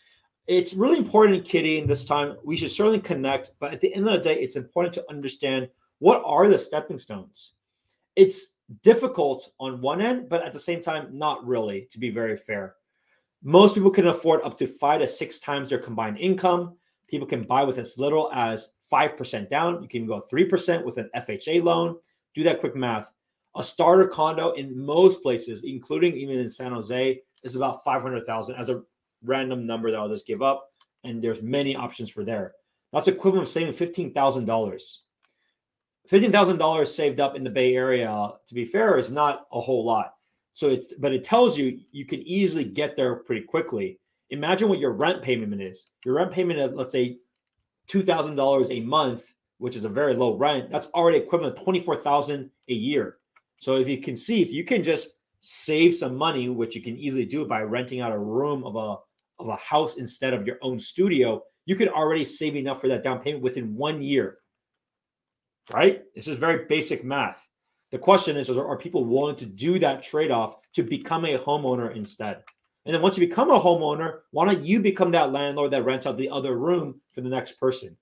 It's 0.46 0.74
really 0.74 0.98
important, 0.98 1.44
Kitty, 1.44 1.78
in 1.78 1.86
this 1.86 2.04
time. 2.04 2.36
We 2.44 2.56
should 2.56 2.70
certainly 2.70 3.00
connect, 3.00 3.52
but 3.60 3.72
at 3.72 3.80
the 3.80 3.94
end 3.94 4.06
of 4.06 4.14
the 4.14 4.20
day, 4.20 4.38
it's 4.40 4.56
important 4.56 4.92
to 4.94 5.10
understand 5.10 5.68
what 6.00 6.22
are 6.24 6.48
the 6.48 6.58
stepping 6.58 6.98
stones. 6.98 7.52
It's 8.14 8.56
difficult 8.82 9.50
on 9.58 9.80
one 9.80 10.02
end, 10.02 10.28
but 10.28 10.42
at 10.42 10.52
the 10.52 10.60
same 10.60 10.80
time, 10.80 11.08
not 11.16 11.46
really, 11.46 11.88
to 11.92 11.98
be 11.98 12.10
very 12.10 12.36
fair. 12.36 12.76
Most 13.42 13.74
people 13.74 13.90
can 13.90 14.08
afford 14.08 14.42
up 14.42 14.56
to 14.58 14.66
five 14.66 15.00
to 15.00 15.08
six 15.08 15.38
times 15.38 15.70
their 15.70 15.78
combined 15.78 16.18
income. 16.18 16.76
People 17.08 17.26
can 17.26 17.42
buy 17.42 17.62
with 17.62 17.78
as 17.78 17.98
little 17.98 18.30
as 18.32 18.68
5% 18.92 19.48
down. 19.48 19.82
You 19.82 19.88
can 19.88 20.06
go 20.06 20.22
3% 20.32 20.84
with 20.84 20.98
an 20.98 21.10
FHA 21.16 21.62
loan. 21.62 21.96
Do 22.34 22.42
that 22.42 22.60
quick 22.60 22.76
math. 22.76 23.12
A 23.56 23.62
starter 23.62 24.08
condo 24.08 24.52
in 24.52 24.78
most 24.78 25.22
places, 25.22 25.62
including 25.64 26.14
even 26.16 26.38
in 26.38 26.48
San 26.48 26.72
Jose, 26.72 27.20
is 27.42 27.56
about 27.56 27.84
500,000 27.84 28.56
as 28.56 28.68
a 28.68 28.82
random 29.24 29.66
number 29.66 29.90
that 29.90 29.98
I'll 29.98 30.08
just 30.08 30.26
give 30.26 30.42
up. 30.42 30.70
And 31.04 31.22
there's 31.22 31.42
many 31.42 31.76
options 31.76 32.10
for 32.10 32.24
there. 32.24 32.52
That's 32.92 33.08
equivalent 33.08 33.46
of 33.46 33.52
saving 33.52 33.72
$15,000. 33.72 34.96
$15,000 36.10 36.86
saved 36.86 37.20
up 37.20 37.34
in 37.34 37.44
the 37.44 37.50
Bay 37.50 37.74
Area, 37.74 38.32
to 38.46 38.54
be 38.54 38.64
fair, 38.64 38.98
is 38.98 39.10
not 39.10 39.46
a 39.52 39.60
whole 39.60 39.84
lot. 39.84 40.14
So 40.52 40.68
it's, 40.68 40.94
but 40.94 41.12
it 41.12 41.24
tells 41.24 41.58
you 41.58 41.80
you 41.92 42.04
can 42.04 42.20
easily 42.22 42.64
get 42.64 42.94
there 42.96 43.16
pretty 43.16 43.44
quickly. 43.44 43.98
Imagine 44.30 44.68
what 44.68 44.78
your 44.78 44.92
rent 44.92 45.22
payment 45.22 45.60
is. 45.60 45.88
Your 46.04 46.14
rent 46.14 46.30
payment 46.30 46.60
of, 46.60 46.74
let's 46.74 46.92
say, 46.92 47.18
$2,000 47.88 48.70
a 48.70 48.80
month, 48.80 49.34
which 49.58 49.76
is 49.76 49.84
a 49.84 49.88
very 49.88 50.14
low 50.14 50.36
rent, 50.36 50.70
that's 50.70 50.86
already 50.88 51.18
equivalent 51.18 51.56
to 51.56 51.62
24000 51.62 52.50
a 52.68 52.72
year. 52.72 53.18
So 53.58 53.76
if 53.76 53.88
you 53.88 53.98
can 53.98 54.16
see, 54.16 54.42
if 54.42 54.52
you 54.52 54.64
can 54.64 54.82
just 54.82 55.08
save 55.40 55.94
some 55.94 56.16
money, 56.16 56.48
which 56.48 56.74
you 56.74 56.82
can 56.82 56.96
easily 56.96 57.24
do 57.24 57.46
by 57.46 57.62
renting 57.62 58.00
out 58.00 58.12
a 58.12 58.18
room 58.18 58.64
of 58.64 58.76
a 58.76 58.96
of 59.38 59.48
a 59.48 59.56
house 59.56 59.96
instead 59.96 60.34
of 60.34 60.46
your 60.46 60.58
own 60.62 60.78
studio, 60.78 61.42
you 61.66 61.76
could 61.76 61.88
already 61.88 62.24
save 62.24 62.56
enough 62.56 62.80
for 62.80 62.88
that 62.88 63.02
down 63.02 63.20
payment 63.20 63.42
within 63.42 63.74
one 63.74 64.02
year 64.02 64.38
right? 65.72 66.02
This 66.14 66.28
is 66.28 66.36
very 66.36 66.66
basic 66.66 67.04
math. 67.04 67.46
The 67.90 67.98
question 67.98 68.36
is, 68.36 68.50
are 68.50 68.76
people 68.76 69.04
willing 69.04 69.36
to 69.36 69.46
do 69.46 69.78
that 69.78 70.02
trade 70.02 70.30
off 70.30 70.56
to 70.74 70.82
become 70.82 71.24
a 71.24 71.38
homeowner 71.38 71.94
instead? 71.94 72.42
And 72.86 72.94
then 72.94 73.02
once 73.02 73.16
you 73.16 73.26
become 73.26 73.50
a 73.50 73.60
homeowner, 73.60 74.20
why 74.32 74.44
don't 74.44 74.64
you 74.64 74.80
become 74.80 75.12
that 75.12 75.32
landlord 75.32 75.70
that 75.70 75.84
rents 75.84 76.06
out 76.06 76.18
the 76.18 76.28
other 76.28 76.56
room 76.58 77.00
for 77.12 77.20
the 77.20 77.28
next 77.28 77.52
person? 77.52 77.96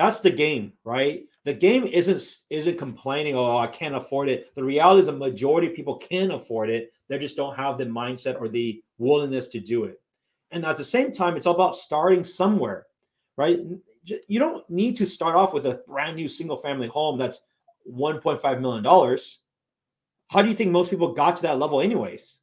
That's 0.00 0.20
the 0.20 0.30
game, 0.30 0.72
right? 0.82 1.26
The 1.44 1.52
game 1.52 1.84
isn't 1.84 2.38
isn't 2.48 2.78
complaining, 2.78 3.36
oh, 3.36 3.58
I 3.58 3.66
can't 3.66 3.94
afford 3.94 4.30
it. 4.30 4.54
The 4.54 4.64
reality 4.64 5.02
is 5.02 5.08
a 5.08 5.12
majority 5.12 5.66
of 5.66 5.74
people 5.74 5.96
can 5.96 6.30
afford 6.30 6.70
it. 6.70 6.90
They 7.08 7.18
just 7.18 7.36
don't 7.36 7.54
have 7.54 7.76
the 7.76 7.84
mindset 7.84 8.40
or 8.40 8.48
the 8.48 8.82
willingness 8.96 9.46
to 9.48 9.60
do 9.60 9.84
it. 9.84 10.00
And 10.52 10.64
at 10.64 10.78
the 10.78 10.84
same 10.84 11.12
time, 11.12 11.36
it's 11.36 11.44
all 11.44 11.54
about 11.54 11.76
starting 11.76 12.24
somewhere, 12.24 12.86
right? 13.36 13.60
you 14.26 14.38
don't 14.38 14.68
need 14.70 14.96
to 14.96 15.04
start 15.04 15.36
off 15.36 15.52
with 15.52 15.66
a 15.66 15.82
brand 15.86 16.16
new 16.16 16.28
single 16.28 16.56
family 16.56 16.88
home 16.88 17.18
that's 17.18 17.42
1.5 17.92 18.60
million 18.62 18.82
dollars 18.82 19.40
how 20.28 20.40
do 20.40 20.48
you 20.48 20.54
think 20.54 20.70
most 20.70 20.88
people 20.88 21.12
got 21.12 21.36
to 21.36 21.42
that 21.42 21.58
level 21.58 21.82
anyways 21.82 22.40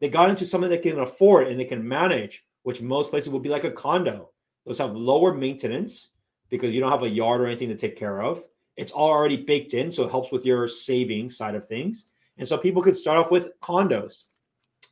they 0.00 0.08
got 0.08 0.30
into 0.30 0.46
something 0.46 0.70
they 0.70 0.78
can 0.78 1.00
afford 1.00 1.48
and 1.48 1.60
they 1.60 1.66
can 1.66 1.86
manage 1.86 2.46
which 2.62 2.80
most 2.80 3.10
places 3.10 3.28
would 3.28 3.42
be 3.42 3.50
like 3.50 3.64
a 3.64 3.70
condo 3.70 4.30
those 4.64 4.78
have 4.78 4.96
lower 4.96 5.34
maintenance 5.34 6.14
because 6.50 6.74
you 6.74 6.80
don't 6.80 6.92
have 6.92 7.02
a 7.02 7.08
yard 7.08 7.40
or 7.40 7.46
anything 7.46 7.68
to 7.68 7.76
take 7.76 7.96
care 7.96 8.22
of 8.22 8.42
it's 8.76 8.92
already 8.92 9.36
baked 9.36 9.74
in 9.74 9.90
so 9.90 10.04
it 10.04 10.10
helps 10.10 10.30
with 10.32 10.44
your 10.44 10.68
saving 10.68 11.28
side 11.28 11.54
of 11.54 11.66
things 11.66 12.06
and 12.38 12.46
so 12.46 12.56
people 12.56 12.82
could 12.82 12.96
start 12.96 13.18
off 13.18 13.30
with 13.30 13.58
condos 13.60 14.24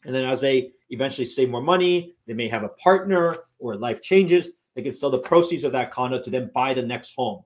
and 0.05 0.15
then 0.15 0.25
as 0.25 0.41
they 0.41 0.73
eventually 0.91 1.25
save 1.25 1.51
more 1.51 1.63
money 1.63 2.15
they 2.27 2.35
may 2.35 2.49
have 2.49 2.63
a 2.63 2.69
partner 2.69 3.39
or 3.59 3.77
life 3.77 4.03
changes 4.03 4.51
they 4.77 4.83
can 4.83 4.95
sell 4.95 5.11
the 5.11 5.19
proceeds 5.19 5.65
of 5.65 5.73
that 5.73 5.91
condo 5.91 6.23
to 6.23 6.31
then 6.31 6.51
buy 6.55 6.75
the 6.75 6.83
next 6.83 7.15
home, 7.17 7.43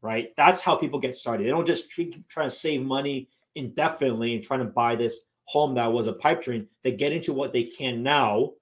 right? 0.00 0.32
That's 0.36 0.62
how 0.62 0.76
people 0.76 1.00
get 1.00 1.16
started. 1.16 1.44
They 1.44 1.50
don't 1.50 1.66
just 1.66 1.92
keep 1.92 2.26
trying 2.28 2.48
to 2.48 2.54
save 2.54 2.82
money 2.82 3.28
indefinitely 3.56 4.36
and 4.36 4.44
trying 4.44 4.60
to 4.60 4.66
buy 4.66 4.94
this 4.94 5.22
home 5.44 5.74
that 5.74 5.92
was 5.92 6.06
a 6.06 6.12
pipe 6.12 6.40
dream. 6.40 6.68
They 6.84 6.92
get 6.92 7.12
into 7.12 7.32
what 7.32 7.52
they 7.52 7.64
can 7.64 8.02
now, 8.02 8.52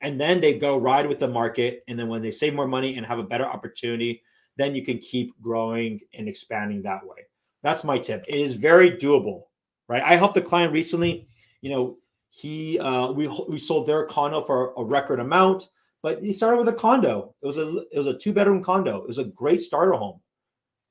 and 0.00 0.18
then 0.18 0.40
they 0.40 0.54
go 0.54 0.78
ride 0.78 1.06
with 1.06 1.18
the 1.18 1.28
market. 1.28 1.84
And 1.86 1.98
then 1.98 2.08
when 2.08 2.22
they 2.22 2.30
save 2.30 2.54
more 2.54 2.66
money 2.66 2.96
and 2.96 3.04
have 3.04 3.18
a 3.18 3.22
better 3.22 3.44
opportunity, 3.44 4.22
then 4.60 4.74
you 4.74 4.84
can 4.84 4.98
keep 4.98 5.32
growing 5.40 6.00
and 6.14 6.28
expanding 6.28 6.82
that 6.82 7.06
way. 7.06 7.26
That's 7.62 7.84
my 7.84 7.98
tip. 7.98 8.24
It 8.28 8.36
is 8.36 8.54
very 8.54 8.90
doable, 8.90 9.44
right? 9.88 10.02
I 10.02 10.16
helped 10.16 10.36
a 10.36 10.42
client 10.42 10.72
recently. 10.72 11.26
You 11.60 11.70
know, 11.70 11.98
he 12.28 12.78
uh, 12.78 13.12
we 13.12 13.28
we 13.48 13.58
sold 13.58 13.86
their 13.86 14.04
condo 14.06 14.40
for 14.40 14.72
a 14.76 14.84
record 14.84 15.20
amount, 15.20 15.68
but 16.02 16.22
he 16.22 16.32
started 16.32 16.58
with 16.58 16.68
a 16.68 16.72
condo. 16.72 17.34
It 17.42 17.46
was 17.46 17.58
a 17.58 17.78
it 17.92 17.96
was 17.96 18.06
a 18.06 18.16
two 18.16 18.32
bedroom 18.32 18.62
condo. 18.62 18.98
It 18.98 19.06
was 19.06 19.18
a 19.18 19.24
great 19.24 19.60
starter 19.60 19.92
home, 19.92 20.20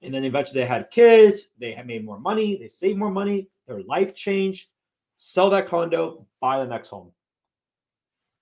and 0.01 0.13
then 0.13 0.25
eventually 0.25 0.60
they 0.60 0.67
had 0.67 0.91
kids. 0.91 1.49
They 1.60 1.71
had 1.71 1.88
made 1.88 2.05
more 2.05 2.19
money. 2.19 2.58
They 2.58 2.67
saved 2.67 2.99
more 2.99 3.12
money. 3.12 3.47
Their 3.67 3.82
life 3.84 4.13
changed. 4.13 4.67
Sell 5.17 5.49
that 5.49 5.67
condo, 5.67 6.25
buy 6.39 6.60
the 6.60 6.65
next 6.65 6.89
home. 6.89 7.12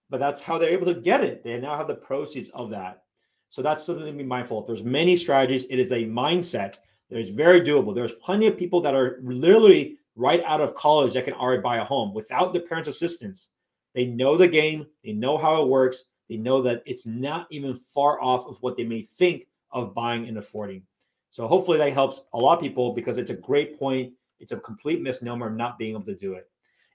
But 0.09 0.19
that's 0.19 0.43
how 0.43 0.57
they're 0.57 0.69
able 0.69 0.85
to 0.93 1.01
get 1.01 1.23
it. 1.23 1.43
They 1.43 1.59
now 1.59 1.75
have 1.75 1.87
the 1.87 1.95
proceeds 1.95 2.49
of 2.49 2.69
that. 2.69 3.03
So 3.49 3.61
that's 3.61 3.83
something 3.83 4.05
to 4.05 4.11
be 4.11 4.23
mindful 4.23 4.59
of. 4.59 4.67
There's 4.67 4.83
many 4.83 5.15
strategies. 5.15 5.65
It 5.65 5.79
is 5.79 5.91
a 5.91 6.05
mindset. 6.05 6.77
There's 7.09 7.29
very 7.29 7.61
doable. 7.61 7.95
There's 7.95 8.11
plenty 8.13 8.47
of 8.47 8.57
people 8.57 8.81
that 8.81 8.93
are 8.93 9.19
literally 9.23 9.97
right 10.15 10.43
out 10.45 10.61
of 10.61 10.75
college 10.75 11.13
that 11.13 11.25
can 11.25 11.33
already 11.33 11.61
buy 11.61 11.77
a 11.77 11.83
home 11.83 12.13
without 12.13 12.51
the 12.53 12.59
parents' 12.59 12.89
assistance. 12.89 13.49
They 13.93 14.05
know 14.05 14.35
the 14.35 14.47
game, 14.47 14.85
they 15.03 15.13
know 15.13 15.37
how 15.37 15.61
it 15.61 15.69
works, 15.69 16.03
they 16.29 16.37
know 16.37 16.61
that 16.61 16.83
it's 16.85 17.05
not 17.05 17.47
even 17.49 17.75
far 17.75 18.21
off 18.21 18.45
of 18.47 18.57
what 18.61 18.75
they 18.75 18.83
may 18.83 19.03
think 19.03 19.47
of 19.71 19.93
buying 19.93 20.27
and 20.27 20.37
affording. 20.37 20.83
So 21.29 21.47
hopefully 21.47 21.77
that 21.77 21.93
helps 21.93 22.21
a 22.33 22.37
lot 22.37 22.57
of 22.57 22.61
people 22.61 22.93
because 22.93 23.17
it's 23.17 23.31
a 23.31 23.35
great 23.35 23.77
point. 23.77 24.13
It's 24.39 24.51
a 24.51 24.57
complete 24.57 25.01
misnomer 25.01 25.49
not 25.49 25.77
being 25.77 25.91
able 25.91 26.05
to 26.05 26.15
do 26.15 26.33
it. 26.33 26.49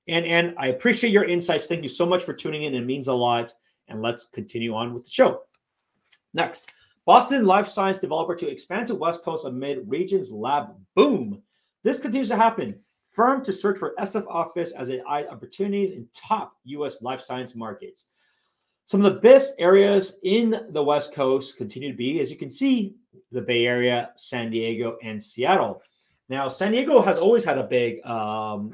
And 0.09 0.27
and 0.27 0.55
I 0.59 0.69
appreciate 0.69 1.12
your 1.12 1.25
insights. 1.25 1.67
Thank 1.67 1.83
you 1.83 1.88
so 1.88 2.07
much 2.07 2.23
for 2.23 2.33
tuning 2.33 2.65
in. 2.65 2.75
It 2.75 2.85
means 2.85 3.09
a 3.09 3.12
lot. 3.12 3.55
And 3.88 4.03
let's 4.03 4.25
continue 4.25 4.75
on 4.75 4.95
with 4.95 5.05
the 5.05 5.11
show. 5.11 5.43
Next, 6.35 6.73
Boston 7.05 7.45
life 7.45 7.68
science 7.68 7.99
developer 7.99 8.35
to 8.37 8.49
expand 8.49 8.87
to 8.87 8.95
West 8.95 9.25
Coast 9.25 9.45
amid 9.45 9.90
region's 9.90 10.31
lab 10.31 10.75
boom. 10.95 11.42
This 11.83 11.99
continues 11.99 12.29
to 12.29 12.37
happen. 12.37 12.79
Firm 13.11 13.45
to 13.45 13.53
search 13.53 13.79
for 13.79 13.95
SF 13.99 14.27
office 14.27 14.73
as 14.73 14.88
it 14.88 15.03
eyes 15.09 15.27
opportunities 15.31 15.92
in 15.92 16.09
top 16.14 16.55
U.S. 16.64 17.03
life 17.03 17.23
science 17.23 17.55
markets. 17.55 18.07
Some 18.87 19.05
of 19.05 19.12
the 19.12 19.21
best 19.21 19.55
areas 19.59 20.16
in 20.23 20.66
the 20.71 20.83
West 20.83 21.12
Coast 21.12 21.57
continue 21.57 21.90
to 21.90 21.97
be, 21.97 22.21
as 22.21 22.31
you 22.31 22.37
can 22.37 22.51
see, 22.51 22.95
the 23.31 23.40
Bay 23.40 23.66
Area, 23.66 24.11
San 24.16 24.51
Diego, 24.51 24.97
and 25.03 25.23
Seattle. 25.23 25.83
Now, 26.29 26.49
San 26.49 26.73
Diego 26.73 27.03
has 27.03 27.18
always 27.18 27.45
had 27.45 27.59
a 27.59 27.64
big 27.64 28.05
um, 28.07 28.73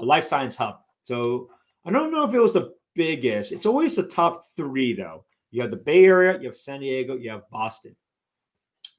life 0.00 0.26
science 0.26 0.56
hub. 0.56 0.80
So 1.02 1.50
I 1.84 1.90
don't 1.90 2.10
know 2.10 2.24
if 2.24 2.34
it 2.34 2.40
was 2.40 2.52
the 2.52 2.74
biggest. 2.94 3.52
It's 3.52 3.66
always 3.66 3.94
the 3.94 4.02
top 4.02 4.44
three, 4.56 4.94
though. 4.94 5.24
You 5.56 5.62
have 5.62 5.70
the 5.70 5.78
Bay 5.78 6.04
Area, 6.04 6.38
you 6.38 6.48
have 6.48 6.54
San 6.54 6.80
Diego, 6.80 7.16
you 7.16 7.30
have 7.30 7.48
Boston. 7.48 7.96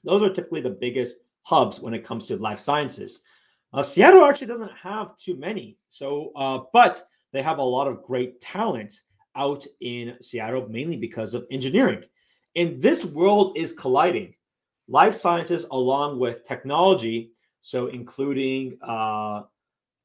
Those 0.04 0.24
are 0.24 0.34
typically 0.34 0.62
the 0.62 0.72
biggest 0.72 1.18
hubs 1.44 1.80
when 1.80 1.94
it 1.94 2.04
comes 2.04 2.26
to 2.26 2.38
life 2.38 2.60
sciences. 2.60 3.22
Uh, 3.74 3.84
Seattle 3.84 4.26
actually 4.26 4.48
doesn't 4.48 4.72
have 4.72 5.16
too 5.18 5.36
many. 5.36 5.78
So, 5.90 6.32
uh, 6.36 6.62
but 6.74 7.04
they 7.32 7.44
have 7.44 7.60
a 7.60 7.64
lot 7.64 7.88
of 7.88 8.02
great 8.02 8.42
talent 8.42 9.04
out 9.36 9.68
in 9.82 10.16
Seattle, 10.20 10.68
mainly 10.68 10.98
because 10.98 11.36
of 11.36 11.46
engineering. 11.52 12.04
And 12.56 12.82
this 12.82 13.06
world 13.06 13.56
is 13.56 13.72
colliding. 13.74 14.34
Life 14.88 15.14
sciences, 15.14 15.68
along 15.70 16.18
with 16.18 16.44
technology, 16.44 17.34
so 17.62 17.86
including 17.86 18.80
uh, 18.82 19.44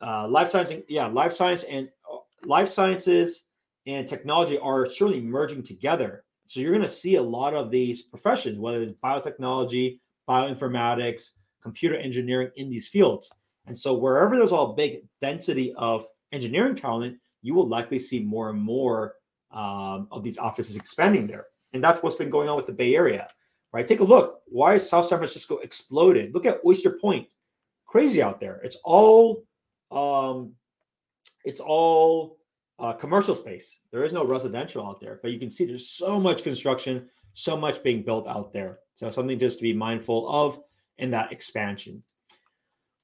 uh, 0.03 0.29
life 0.29 0.51
science, 0.51 0.71
yeah, 0.87 1.07
life 1.07 1.33
science 1.33 1.62
and 1.62 1.88
uh, 2.12 2.19
life 2.45 2.69
sciences 2.69 3.45
and 3.87 4.07
technology 4.07 4.59
are 4.59 4.91
surely 4.91 5.23
merging 5.23 5.62
together. 5.62 6.25
So 6.47 6.61
you're 6.61 6.73
going 6.73 6.83
to 6.83 6.89
see 6.89 7.17
a 7.17 7.23
lot 7.23 7.55
of 7.55 7.71
these 7.71 8.03
professions, 8.03 8.59
whether 8.59 8.83
it's 8.83 8.95
biotechnology, 9.03 10.01
bioinformatics, 10.29 11.31
computer 11.63 11.97
engineering 11.97 12.51
in 12.57 12.69
these 12.69 12.89
fields. 12.89 13.31
And 13.67 13.79
so 13.79 13.95
wherever 13.95 14.37
there's 14.37 14.53
a 14.53 14.73
big 14.77 15.03
density 15.21 15.73
of 15.77 16.07
engineering 16.33 16.75
talent, 16.75 17.19
you 17.43 17.55
will 17.55 17.69
likely 17.69 17.99
see 17.99 18.21
more 18.21 18.51
and 18.51 18.61
more 18.61 19.15
um, 19.53 20.09
of 20.11 20.23
these 20.23 20.39
offices 20.39 20.77
expanding 20.77 21.27
there. 21.27 21.47
And 21.73 21.83
that's 21.83 22.03
what's 22.03 22.17
been 22.17 22.31
going 22.31 22.49
on 22.49 22.57
with 22.57 22.67
the 22.67 22.73
Bay 22.73 22.95
Area, 22.95 23.29
right? 23.73 23.87
Take 23.87 24.01
a 24.01 24.05
look. 24.05 24.41
Why 24.47 24.75
is 24.75 24.89
South 24.89 25.07
San 25.07 25.19
Francisco 25.19 25.59
exploded? 25.59 26.35
Look 26.35 26.47
at 26.47 26.61
Oyster 26.67 26.91
Point. 26.91 27.33
Crazy 27.87 28.23
out 28.23 28.41
there. 28.41 28.61
It's 28.65 28.77
all 28.85 29.45
um, 29.91 30.53
it's 31.45 31.61
all 31.61 32.39
uh, 32.79 32.93
commercial 32.93 33.35
space. 33.35 33.79
There 33.91 34.05
is 34.05 34.13
no 34.13 34.25
residential 34.25 34.87
out 34.87 35.01
there, 35.01 35.21
but 35.23 35.31
you 35.31 35.39
can 35.39 35.51
see 35.51 35.65
there's 35.65 35.89
so 35.89 36.19
much 36.19 36.43
construction, 36.43 37.09
so 37.33 37.57
much 37.57 37.83
being 37.83 38.03
built 38.03 38.27
out 38.27 38.53
there. 38.53 38.79
So 38.97 39.11
something 39.11 39.39
just 39.39 39.59
to 39.59 39.63
be 39.63 39.73
mindful 39.73 40.29
of 40.29 40.61
in 40.99 41.11
that 41.11 41.33
expansion. 41.33 42.03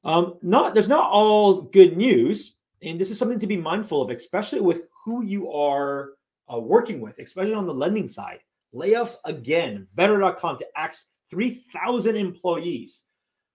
Um, 0.04 0.38
not 0.42 0.74
there's 0.74 0.88
not 0.88 1.10
all 1.10 1.62
good 1.62 1.96
news, 1.96 2.54
and 2.82 3.00
this 3.00 3.10
is 3.10 3.18
something 3.18 3.38
to 3.40 3.46
be 3.46 3.56
mindful 3.56 4.02
of, 4.02 4.10
especially 4.10 4.60
with 4.60 4.82
who 5.04 5.24
you 5.24 5.50
are 5.52 6.10
uh, 6.52 6.58
working 6.58 7.00
with, 7.00 7.18
especially 7.18 7.54
on 7.54 7.66
the 7.66 7.74
lending 7.74 8.08
side. 8.08 8.40
Layoffs 8.74 9.16
again. 9.24 9.86
Better.com 9.94 10.58
to 10.58 10.66
axe 10.76 11.06
3,000 11.30 12.16
employees. 12.16 13.04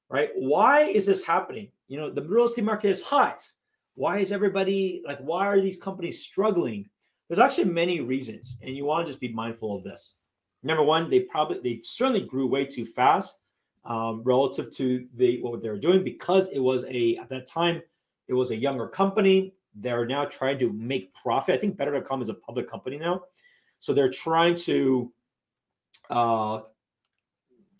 Right? 0.09 0.29
Why 0.35 0.81
is 0.81 1.05
this 1.05 1.23
happening? 1.23 1.69
You 1.87 1.97
know, 1.97 2.11
the 2.11 2.21
real 2.21 2.45
estate 2.45 2.65
market 2.65 2.89
is 2.89 3.01
hot. 3.01 3.43
Why 3.95 4.19
is 4.19 4.31
everybody 4.31 5.03
like? 5.05 5.19
Why 5.19 5.45
are 5.47 5.61
these 5.61 5.79
companies 5.79 6.23
struggling? 6.23 6.89
There's 7.27 7.39
actually 7.39 7.65
many 7.65 8.01
reasons, 8.01 8.57
and 8.61 8.75
you 8.75 8.85
want 8.85 9.05
to 9.05 9.11
just 9.11 9.21
be 9.21 9.31
mindful 9.31 9.75
of 9.75 9.83
this. 9.83 10.15
Number 10.63 10.83
one, 10.83 11.09
they 11.09 11.21
probably 11.21 11.59
they 11.61 11.81
certainly 11.83 12.21
grew 12.21 12.47
way 12.47 12.65
too 12.65 12.85
fast 12.85 13.37
um, 13.85 14.23
relative 14.23 14.71
to 14.71 15.05
the 15.15 15.41
what 15.41 15.61
they 15.61 15.69
were 15.69 15.77
doing 15.77 16.03
because 16.03 16.47
it 16.49 16.59
was 16.59 16.85
a 16.85 17.15
at 17.17 17.29
that 17.29 17.47
time 17.47 17.81
it 18.27 18.33
was 18.33 18.51
a 18.51 18.55
younger 18.55 18.87
company. 18.87 19.53
They're 19.75 20.05
now 20.05 20.25
trying 20.25 20.59
to 20.59 20.71
make 20.71 21.13
profit. 21.13 21.55
I 21.55 21.57
think 21.57 21.77
Better.com 21.77 22.21
is 22.21 22.29
a 22.29 22.35
public 22.35 22.69
company 22.69 22.97
now, 22.97 23.23
so 23.79 23.93
they're 23.93 24.11
trying 24.11 24.55
to 24.55 25.11
uh, 26.09 26.61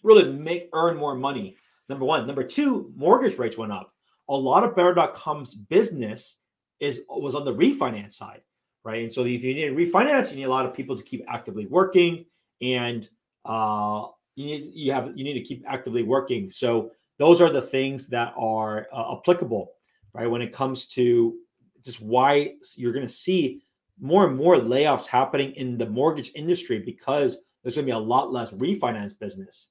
really 0.04 0.32
make 0.32 0.70
earn 0.74 0.98
more 0.98 1.16
money. 1.16 1.56
Number 1.90 2.06
one. 2.06 2.26
Number 2.28 2.44
two, 2.44 2.92
mortgage 2.96 3.38
rates 3.38 3.58
went 3.58 3.72
up. 3.72 3.93
A 4.34 4.38
lot 4.38 4.64
of 4.64 4.76
Better.com's 4.76 5.54
business 5.56 6.38
is 6.80 7.02
was 7.08 7.36
on 7.36 7.46
the 7.46 7.54
refinance 7.54 8.14
side, 8.14 8.42
right? 8.84 9.04
And 9.04 9.14
so 9.14 9.26
if 9.26 9.44
you 9.44 9.54
need 9.54 9.70
to 9.70 9.76
refinance, 9.76 10.32
you 10.32 10.38
need 10.38 10.44
a 10.44 10.50
lot 10.50 10.66
of 10.66 10.74
people 10.74 10.98
to 10.98 11.04
keep 11.04 11.24
actively 11.30 11.68
working, 11.68 12.26
and 12.62 13.08
uh, 13.46 14.08
you 14.36 14.46
need 14.46 14.72
you 14.74 14.92
have 14.92 15.12
you 15.16 15.24
need 15.24 15.36
to 15.36 15.44
keep 15.44 15.64
actively 15.68 16.04
working. 16.04 16.50
So 16.50 16.92
those 17.20 17.42
are 17.42 17.50
the 17.50 17.62
things 17.62 18.08
that 18.08 18.34
are 18.36 18.88
uh, 18.92 19.16
applicable, 19.18 19.72
right? 20.14 20.30
When 20.30 20.42
it 20.42 20.52
comes 20.52 20.88
to 20.90 21.36
just 21.86 22.02
why 22.02 22.56
you're 22.76 22.94
going 22.94 23.08
to 23.08 23.14
see 23.14 23.64
more 24.00 24.28
and 24.28 24.36
more 24.36 24.58
layoffs 24.58 25.06
happening 25.06 25.54
in 25.54 25.78
the 25.78 25.86
mortgage 25.86 26.32
industry 26.36 26.80
because 26.80 27.38
there's 27.62 27.76
going 27.76 27.86
to 27.86 27.92
be 27.92 27.96
a 27.96 28.00
lot 28.00 28.32
less 28.32 28.52
refinance 28.52 29.18
business. 29.18 29.70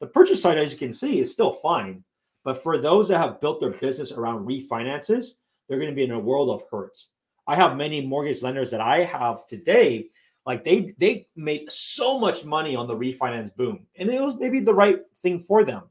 The 0.00 0.06
purchase 0.06 0.40
side, 0.40 0.58
as 0.58 0.72
you 0.72 0.78
can 0.78 0.92
see, 0.92 1.20
is 1.20 1.32
still 1.32 1.54
fine, 1.54 2.04
but 2.44 2.62
for 2.62 2.78
those 2.78 3.08
that 3.08 3.18
have 3.18 3.40
built 3.40 3.60
their 3.60 3.70
business 3.70 4.12
around 4.12 4.46
refinances, 4.46 5.34
they're 5.68 5.78
going 5.78 5.90
to 5.90 5.96
be 5.96 6.04
in 6.04 6.10
a 6.12 6.18
world 6.18 6.50
of 6.50 6.68
hurts. 6.70 7.08
I 7.46 7.56
have 7.56 7.76
many 7.76 8.00
mortgage 8.00 8.42
lenders 8.42 8.70
that 8.70 8.80
I 8.80 9.04
have 9.04 9.46
today 9.46 10.08
like 10.46 10.64
they 10.64 10.94
they 10.98 11.26
made 11.36 11.70
so 11.70 12.18
much 12.18 12.44
money 12.44 12.76
on 12.76 12.86
the 12.86 12.94
refinance 12.94 13.54
boom, 13.54 13.86
and 13.96 14.10
it 14.10 14.20
was 14.20 14.38
maybe 14.38 14.60
the 14.60 14.74
right 14.74 14.98
thing 15.22 15.38
for 15.38 15.64
them. 15.64 15.84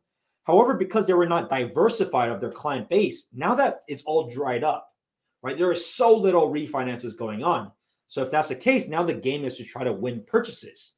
However, 0.43 0.73
because 0.73 1.07
they 1.07 1.13
were 1.13 1.27
not 1.27 1.49
diversified 1.49 2.29
of 2.29 2.41
their 2.41 2.51
client 2.51 2.89
base, 2.89 3.29
now 3.33 3.55
that 3.55 3.83
it's 3.87 4.03
all 4.03 4.29
dried 4.29 4.63
up, 4.63 4.93
right? 5.41 5.57
There 5.57 5.71
is 5.71 5.85
so 5.85 6.15
little 6.15 6.51
refinances 6.51 7.17
going 7.17 7.43
on. 7.43 7.71
So 8.07 8.21
if 8.21 8.29
that's 8.29 8.49
the 8.49 8.55
case, 8.55 8.87
now 8.87 9.03
the 9.03 9.13
game 9.13 9.45
is 9.45 9.57
to 9.57 9.63
try 9.63 9.83
to 9.83 9.93
win 9.93 10.23
purchases. 10.27 10.93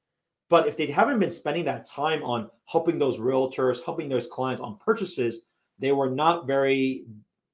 But 0.50 0.68
if 0.68 0.78
they 0.78 0.88
haven't 0.88 1.20
been 1.20 1.32
spending 1.32 1.66
that 1.66 1.86
time 1.86 2.24
on 2.24 2.50
helping 2.66 3.00
those 3.00 3.18
realtors, 3.18 3.84
helping 3.84 4.10
those 4.10 4.28
clients 4.28 4.62
on 4.62 4.78
purchases, 4.78 5.42
they 5.80 5.92
were 5.92 6.10
not 6.10 6.48
very. 6.48 7.06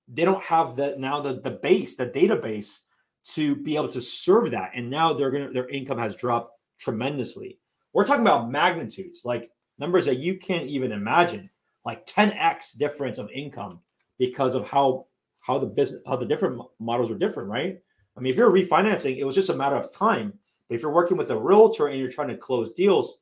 They 0.08 0.26
don't 0.26 0.44
have 0.44 0.76
the 0.76 0.96
now 0.98 1.22
the 1.22 1.40
the 1.42 1.52
base, 1.52 1.96
the 1.96 2.08
database 2.08 2.80
to 3.24 3.56
be 3.56 3.76
able 3.76 3.90
to 3.90 4.02
serve 4.02 4.52
that. 4.52 4.72
And 4.76 4.90
now 4.90 5.14
they're 5.14 5.32
gonna 5.32 5.52
their 5.52 5.70
income 5.70 6.00
has 6.00 6.16
dropped 6.16 6.54
tremendously. 6.80 7.60
We're 7.94 8.06
talking 8.06 8.22
about 8.22 8.52
magnitudes, 8.52 9.22
like 9.24 9.50
numbers 9.80 10.06
that 10.06 10.18
you 10.18 10.38
can't 10.38 10.68
even 10.68 10.92
imagine, 10.92 11.50
like 11.86 12.06
10x 12.06 12.78
difference 12.78 13.18
of 13.18 13.30
income 13.32 13.80
because 14.18 14.54
of 14.54 14.68
how 14.68 15.08
how 15.40 15.58
the 15.60 15.66
business 15.66 16.02
how 16.06 16.16
the 16.16 16.26
different 16.26 16.62
models 16.80 17.10
are 17.10 17.18
different, 17.18 17.50
right? 17.50 17.78
I 18.18 18.20
mean, 18.20 18.32
if 18.32 18.38
you're 18.38 18.52
refinancing, 18.52 19.18
it 19.18 19.24
was 19.24 19.36
just 19.36 19.50
a 19.50 19.56
matter 19.56 19.76
of 19.76 19.92
time. 19.92 20.34
But 20.72 20.76
if 20.76 20.84
you're 20.84 20.94
working 20.94 21.18
with 21.18 21.32
a 21.32 21.38
realtor 21.38 21.88
and 21.88 22.00
you're 22.00 22.10
trying 22.10 22.30
to 22.30 22.38
close 22.38 22.72
deals, 22.72 23.18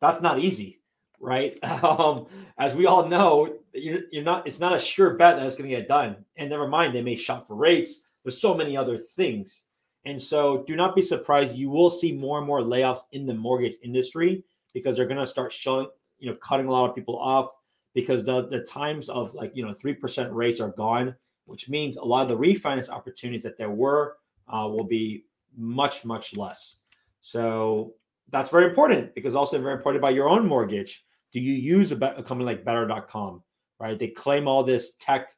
that's 0.00 0.20
not 0.20 0.38
easy, 0.38 0.78
right? 1.18 1.58
Um, 1.82 2.26
as 2.58 2.76
we 2.76 2.86
all 2.86 3.08
know, 3.08 3.56
you're, 3.72 4.02
you're 4.12 4.22
not. 4.22 4.46
It's 4.46 4.60
not 4.60 4.72
a 4.72 4.78
sure 4.78 5.14
bet 5.14 5.34
that 5.34 5.44
it's 5.44 5.56
going 5.56 5.68
to 5.68 5.76
get 5.76 5.88
done. 5.88 6.24
And 6.36 6.48
never 6.48 6.68
mind, 6.68 6.94
they 6.94 7.02
may 7.02 7.16
shop 7.16 7.48
for 7.48 7.56
rates 7.56 8.02
there's 8.22 8.40
so 8.40 8.54
many 8.54 8.76
other 8.76 8.96
things. 8.96 9.64
And 10.04 10.20
so 10.20 10.62
do 10.68 10.76
not 10.76 10.94
be 10.94 11.02
surprised. 11.02 11.56
You 11.56 11.70
will 11.70 11.90
see 11.90 12.12
more 12.12 12.38
and 12.38 12.46
more 12.46 12.60
layoffs 12.60 13.00
in 13.10 13.26
the 13.26 13.34
mortgage 13.34 13.74
industry 13.82 14.44
because 14.74 14.94
they're 14.94 15.06
going 15.06 15.18
to 15.18 15.26
start 15.26 15.50
showing, 15.50 15.88
you 16.20 16.30
know, 16.30 16.36
cutting 16.36 16.66
a 16.66 16.70
lot 16.70 16.88
of 16.88 16.94
people 16.94 17.18
off 17.18 17.50
because 17.94 18.22
the, 18.22 18.46
the 18.46 18.60
times 18.60 19.08
of 19.08 19.34
like 19.34 19.50
you 19.56 19.66
know 19.66 19.72
3% 19.72 20.28
rates 20.32 20.60
are 20.60 20.70
gone 20.70 21.16
which 21.48 21.70
means 21.70 21.96
a 21.96 22.04
lot 22.04 22.20
of 22.20 22.28
the 22.28 22.36
refinance 22.36 22.90
opportunities 22.90 23.42
that 23.42 23.56
there 23.56 23.70
were 23.70 24.18
uh, 24.48 24.68
will 24.68 24.84
be 24.84 25.24
much 25.58 26.04
much 26.04 26.36
less 26.36 26.78
so 27.20 27.94
that's 28.30 28.50
very 28.50 28.66
important 28.66 29.14
because 29.14 29.34
also 29.34 29.60
very 29.60 29.74
important 29.74 30.00
about 30.00 30.14
your 30.14 30.28
own 30.28 30.46
mortgage 30.46 31.04
do 31.32 31.40
you 31.40 31.52
use 31.52 31.92
a, 31.92 31.96
a 31.96 32.22
company 32.22 32.44
like 32.44 32.64
better.com 32.64 33.42
right 33.80 33.98
they 33.98 34.08
claim 34.08 34.48
all 34.48 34.62
this 34.62 34.94
tech 35.00 35.30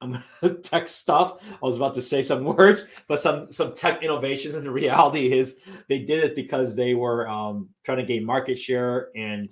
tech 0.62 0.88
stuff. 0.88 1.42
I 1.62 1.66
was 1.66 1.76
about 1.76 1.94
to 1.94 2.02
say 2.02 2.22
some 2.22 2.44
words, 2.56 2.84
but 3.08 3.20
some 3.20 3.52
some 3.52 3.74
tech 3.74 4.02
innovations. 4.02 4.54
And 4.54 4.64
the 4.66 4.70
reality 4.70 5.32
is, 5.32 5.56
they 5.88 6.00
did 6.00 6.24
it 6.24 6.34
because 6.34 6.74
they 6.74 6.94
were 6.94 7.28
um, 7.28 7.68
trying 7.84 7.98
to 7.98 8.04
gain 8.04 8.24
market 8.24 8.58
share, 8.58 9.10
and 9.14 9.50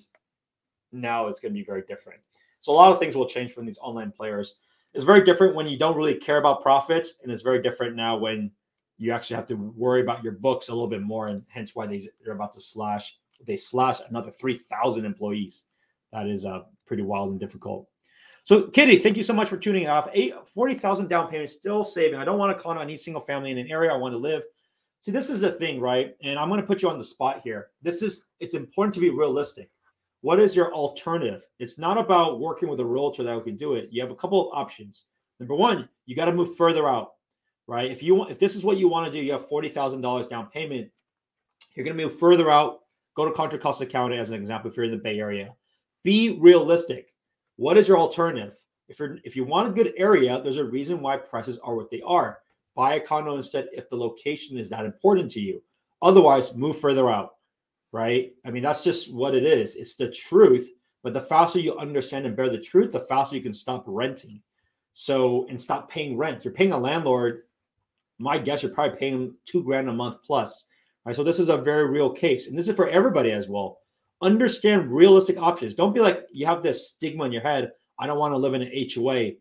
now 0.93 1.29
it's 1.29 1.41
going 1.41 1.53
to 1.53 1.59
be 1.59 1.65
very 1.65 1.83
different. 1.83 2.21
So 2.61 2.73
a 2.73 2.75
lot 2.75 2.93
of 2.93 2.99
things 2.99 3.15
will 3.15 3.29
change 3.29 3.53
from 3.53 3.67
these 3.67 3.79
online 3.79 4.11
players. 4.11 4.57
It's 4.95 5.05
very 5.05 5.23
different 5.23 5.55
when 5.55 5.67
you 5.67 5.79
don't 5.79 5.97
really 5.97 6.15
care 6.15 6.39
about 6.39 6.63
profits, 6.63 7.19
and 7.23 7.31
it's 7.31 7.43
very 7.43 7.63
different 7.63 7.95
now 7.95 8.17
when 8.17 8.51
you 8.99 9.13
actually 9.13 9.37
have 9.37 9.47
to 9.47 9.55
worry 9.55 10.03
about 10.03 10.23
your 10.23 10.35
books 10.35 10.69
a 10.69 10.73
little 10.73 10.89
bit 10.89 11.03
more, 11.03 11.29
and 11.29 11.43
hence 11.49 11.75
why 11.75 11.87
they, 11.87 12.09
they're 12.25 12.35
about 12.35 12.53
to 12.55 12.61
slash. 12.61 13.17
They 13.47 13.57
slash 13.57 14.01
another 14.09 14.33
three 14.33 14.59
thousand 14.59 15.05
employees. 15.05 15.65
That 16.13 16.27
is 16.27 16.45
uh, 16.45 16.63
pretty 16.87 17.05
wild 17.05 17.31
and 17.31 17.41
difficult. 17.41 17.89
So, 18.49 18.63
Kitty, 18.63 18.99
thank 18.99 19.19
you 19.19 19.23
so 19.23 19.35
much 19.35 19.49
for 19.49 19.59
tuning 19.59 19.89
off. 19.89 20.09
Eight, 20.15 20.33
40,000 20.55 21.07
down 21.07 21.29
payment, 21.29 21.51
still 21.51 21.85
saving. 21.85 22.19
I 22.19 22.25
don't 22.25 22.39
want 22.39 22.57
to 22.57 22.63
count 22.63 22.79
on 22.79 22.85
any 22.85 22.97
single 22.97 23.21
family 23.21 23.51
in 23.51 23.59
an 23.59 23.71
area 23.71 23.93
I 23.93 23.97
want 23.97 24.15
to 24.15 24.19
live. 24.19 24.43
See, 25.03 25.13
this 25.13 25.29
is 25.29 25.41
the 25.41 25.53
thing, 25.53 25.81
right? 25.81 26.17
And 26.23 26.39
I'm 26.39 26.49
going 26.49 26.61
to 26.61 26.67
put 26.67 26.81
you 26.81 26.89
on 26.89 26.97
the 26.97 27.05
spot 27.05 27.43
here. 27.45 27.69
This 27.83 28.01
is, 28.01 28.25
it's 28.41 28.55
important 28.55 28.95
to 28.95 29.01
be 29.01 29.11
realistic. 29.11 29.69
What 30.23 30.41
is 30.41 30.57
your 30.57 30.73
alternative? 30.73 31.47
It's 31.59 31.79
not 31.79 31.99
about 31.99 32.41
working 32.41 32.71
with 32.71 32.81
a 32.81 32.85
realtor 32.87 33.23
that 33.23 33.37
we 33.37 33.43
can 33.43 33.57
do 33.57 33.75
it. 33.75 33.89
You 33.93 34.01
have 34.01 34.11
a 34.11 34.17
couple 34.17 34.51
of 34.51 34.59
options. 34.59 35.05
Number 35.39 35.55
one, 35.55 35.87
you 36.07 36.17
got 36.17 36.25
to 36.25 36.33
move 36.33 36.57
further 36.57 36.89
out, 36.89 37.17
right? 37.69 37.91
If 37.91 38.03
you 38.03 38.17
want, 38.17 38.33
if 38.33 38.41
this 38.41 38.57
is 38.57 38.65
what 38.65 38.79
you 38.79 38.89
want 38.89 39.07
to 39.07 39.13
do, 39.13 39.25
you 39.25 39.31
have 39.31 39.49
$40,000 39.49 40.29
down 40.29 40.47
payment. 40.47 40.91
You're 41.75 41.85
going 41.85 41.97
to 41.97 42.03
move 42.03 42.19
further 42.19 42.51
out. 42.51 42.81
Go 43.15 43.25
to 43.25 43.31
Contra 43.31 43.61
Costa 43.61 43.87
County 43.87 44.19
as 44.19 44.31
an 44.31 44.35
example 44.35 44.71
if 44.71 44.77
you're 44.77 44.87
in 44.87 44.91
the 44.91 44.97
Bay 44.97 45.21
Area. 45.21 45.55
Be 46.03 46.39
realistic 46.41 47.13
what 47.59 47.77
is 47.77 47.89
your 47.89 47.99
alternative? 47.99 48.55
If 48.89 49.01
you're 49.01 49.19
if 49.25 49.37
you 49.37 49.45
want 49.45 49.69
a 49.69 49.73
good 49.73 49.93
area, 49.99 50.41
there's 50.43 50.59
a 50.59 50.65
reason 50.65 51.01
why 51.01 51.17
prices 51.17 51.59
are 51.59 51.75
what 51.75 51.91
they 51.91 52.01
are. 52.03 52.39
Buy 52.75 52.95
a 52.95 53.01
condo 53.01 53.35
instead 53.35 53.69
if 53.73 53.91
the 53.91 53.97
location 53.97 54.57
is 54.57 54.71
that 54.71 54.87
important 54.87 55.31
to 55.33 55.41
you. 55.41 55.61
Otherwise, 56.01 56.55
move 56.55 56.79
further 56.79 57.11
out. 57.11 57.35
Right? 57.91 58.33
I 58.47 58.51
mean, 58.51 58.63
that's 58.63 58.85
just 58.85 59.13
what 59.13 59.35
it 59.35 59.45
is. 59.45 59.75
It's 59.75 59.97
the 59.97 60.09
truth. 60.09 60.71
But 61.03 61.15
the 61.15 61.21
faster 61.21 61.59
you 61.59 61.77
understand 61.79 62.27
and 62.27 62.37
bear 62.37 62.49
the 62.49 62.59
truth, 62.59 62.93
the 62.93 63.01
faster 63.01 63.35
you 63.35 63.43
can 63.43 63.53
stop 63.53 63.85
renting. 63.87 64.41
So 64.93 65.47
and 65.49 65.61
stop 65.61 65.91
paying 65.91 66.17
rent. 66.17 66.45
You're 66.45 66.55
paying 66.55 66.73
a 66.73 66.79
landlord. 66.79 67.43
My 68.19 68.39
guess 68.39 68.63
you're 68.63 68.73
probably 68.73 68.99
paying 68.99 69.35
two 69.45 69.63
grand 69.63 69.89
a 69.89 69.93
month 69.93 70.17
plus. 70.27 70.67
Right. 71.05 71.15
So 71.15 71.25
this 71.25 71.39
is 71.39 71.49
a 71.49 71.57
very 71.57 71.89
real 71.89 72.11
case, 72.11 72.49
and 72.49 72.59
this 72.59 72.69
is 72.69 72.77
for 72.77 72.89
everybody 72.89 73.31
as 73.31 73.49
well 73.49 73.79
understand 74.21 74.91
realistic 74.91 75.39
options. 75.39 75.75
Don't 75.75 75.95
be 75.95 76.01
like 76.01 76.27
you 76.33 76.47
have 76.47 76.63
this 76.63 76.89
stigma 76.89 77.25
in 77.25 77.33
your 77.33 77.43
head. 77.43 77.73
I 77.99 78.07
don't 78.07 78.19
want 78.19 78.33
to 78.33 78.39
live 78.39 78.55
in 78.55 78.63
an 78.63 78.73
HOA. 78.95 79.33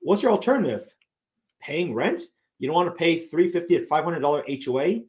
What's 0.00 0.22
your 0.22 0.32
alternative? 0.32 0.94
Paying 1.60 1.94
rent? 1.94 2.20
You 2.58 2.68
don't 2.68 2.74
want 2.74 2.88
to 2.88 2.98
pay 2.98 3.26
350 3.26 3.78
to 3.78 3.86
$500 3.86 4.64
HOA 4.64 5.04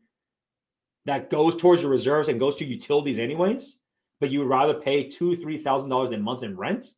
that 1.05 1.29
goes 1.29 1.55
towards 1.55 1.81
your 1.81 1.91
reserves 1.91 2.29
and 2.29 2.39
goes 2.39 2.55
to 2.57 2.65
utilities 2.65 3.19
anyways, 3.19 3.77
but 4.19 4.31
you 4.31 4.39
would 4.39 4.49
rather 4.49 4.73
pay 4.73 5.07
two, 5.07 5.35
three 5.35 5.57
thousand 5.57 5.89
dollars 5.89 6.11
a 6.11 6.17
month 6.17 6.43
in 6.43 6.57
rent, 6.57 6.93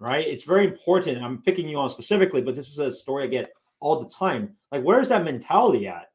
right? 0.00 0.26
It's 0.26 0.42
very 0.42 0.66
important. 0.66 1.22
I'm 1.22 1.42
picking 1.42 1.68
you 1.68 1.78
on 1.78 1.88
specifically, 1.88 2.42
but 2.42 2.56
this 2.56 2.68
is 2.68 2.78
a 2.80 2.90
story 2.90 3.24
I 3.24 3.28
get 3.28 3.52
all 3.80 4.02
the 4.02 4.08
time. 4.08 4.54
Like, 4.72 4.82
where's 4.82 5.08
that 5.08 5.24
mentality 5.24 5.86
at? 5.86 6.10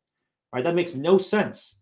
Right? 0.53 0.63
That 0.63 0.75
makes 0.75 0.95
no 0.95 1.17
sense. 1.17 1.79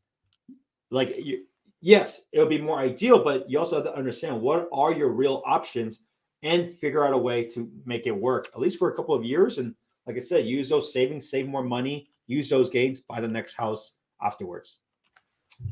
Like 0.91 1.15
you, 1.17 1.45
yes, 1.81 2.21
it 2.31 2.39
would 2.39 2.49
be 2.49 2.61
more 2.61 2.79
ideal, 2.79 3.23
but 3.23 3.49
you 3.49 3.59
also 3.59 3.77
have 3.77 3.85
to 3.85 3.95
understand 3.95 4.41
what 4.41 4.67
are 4.71 4.91
your 4.91 5.09
real 5.09 5.41
options 5.45 5.99
and 6.43 6.77
figure 6.77 7.05
out 7.05 7.13
a 7.13 7.17
way 7.17 7.43
to 7.43 7.69
make 7.85 8.07
it 8.07 8.11
work, 8.11 8.49
at 8.53 8.59
least 8.61 8.79
for 8.79 8.89
a 8.89 8.95
couple 8.95 9.13
of 9.13 9.23
years. 9.23 9.57
And 9.57 9.75
like 10.07 10.15
I 10.15 10.19
said, 10.19 10.45
use 10.45 10.69
those 10.69 10.93
savings, 10.93 11.29
save 11.29 11.47
more 11.47 11.63
money, 11.63 12.09
use 12.27 12.49
those 12.49 12.69
gains, 12.69 13.01
buy 13.01 13.19
the 13.19 13.27
next 13.27 13.55
house 13.55 13.95
afterwards. 14.21 14.79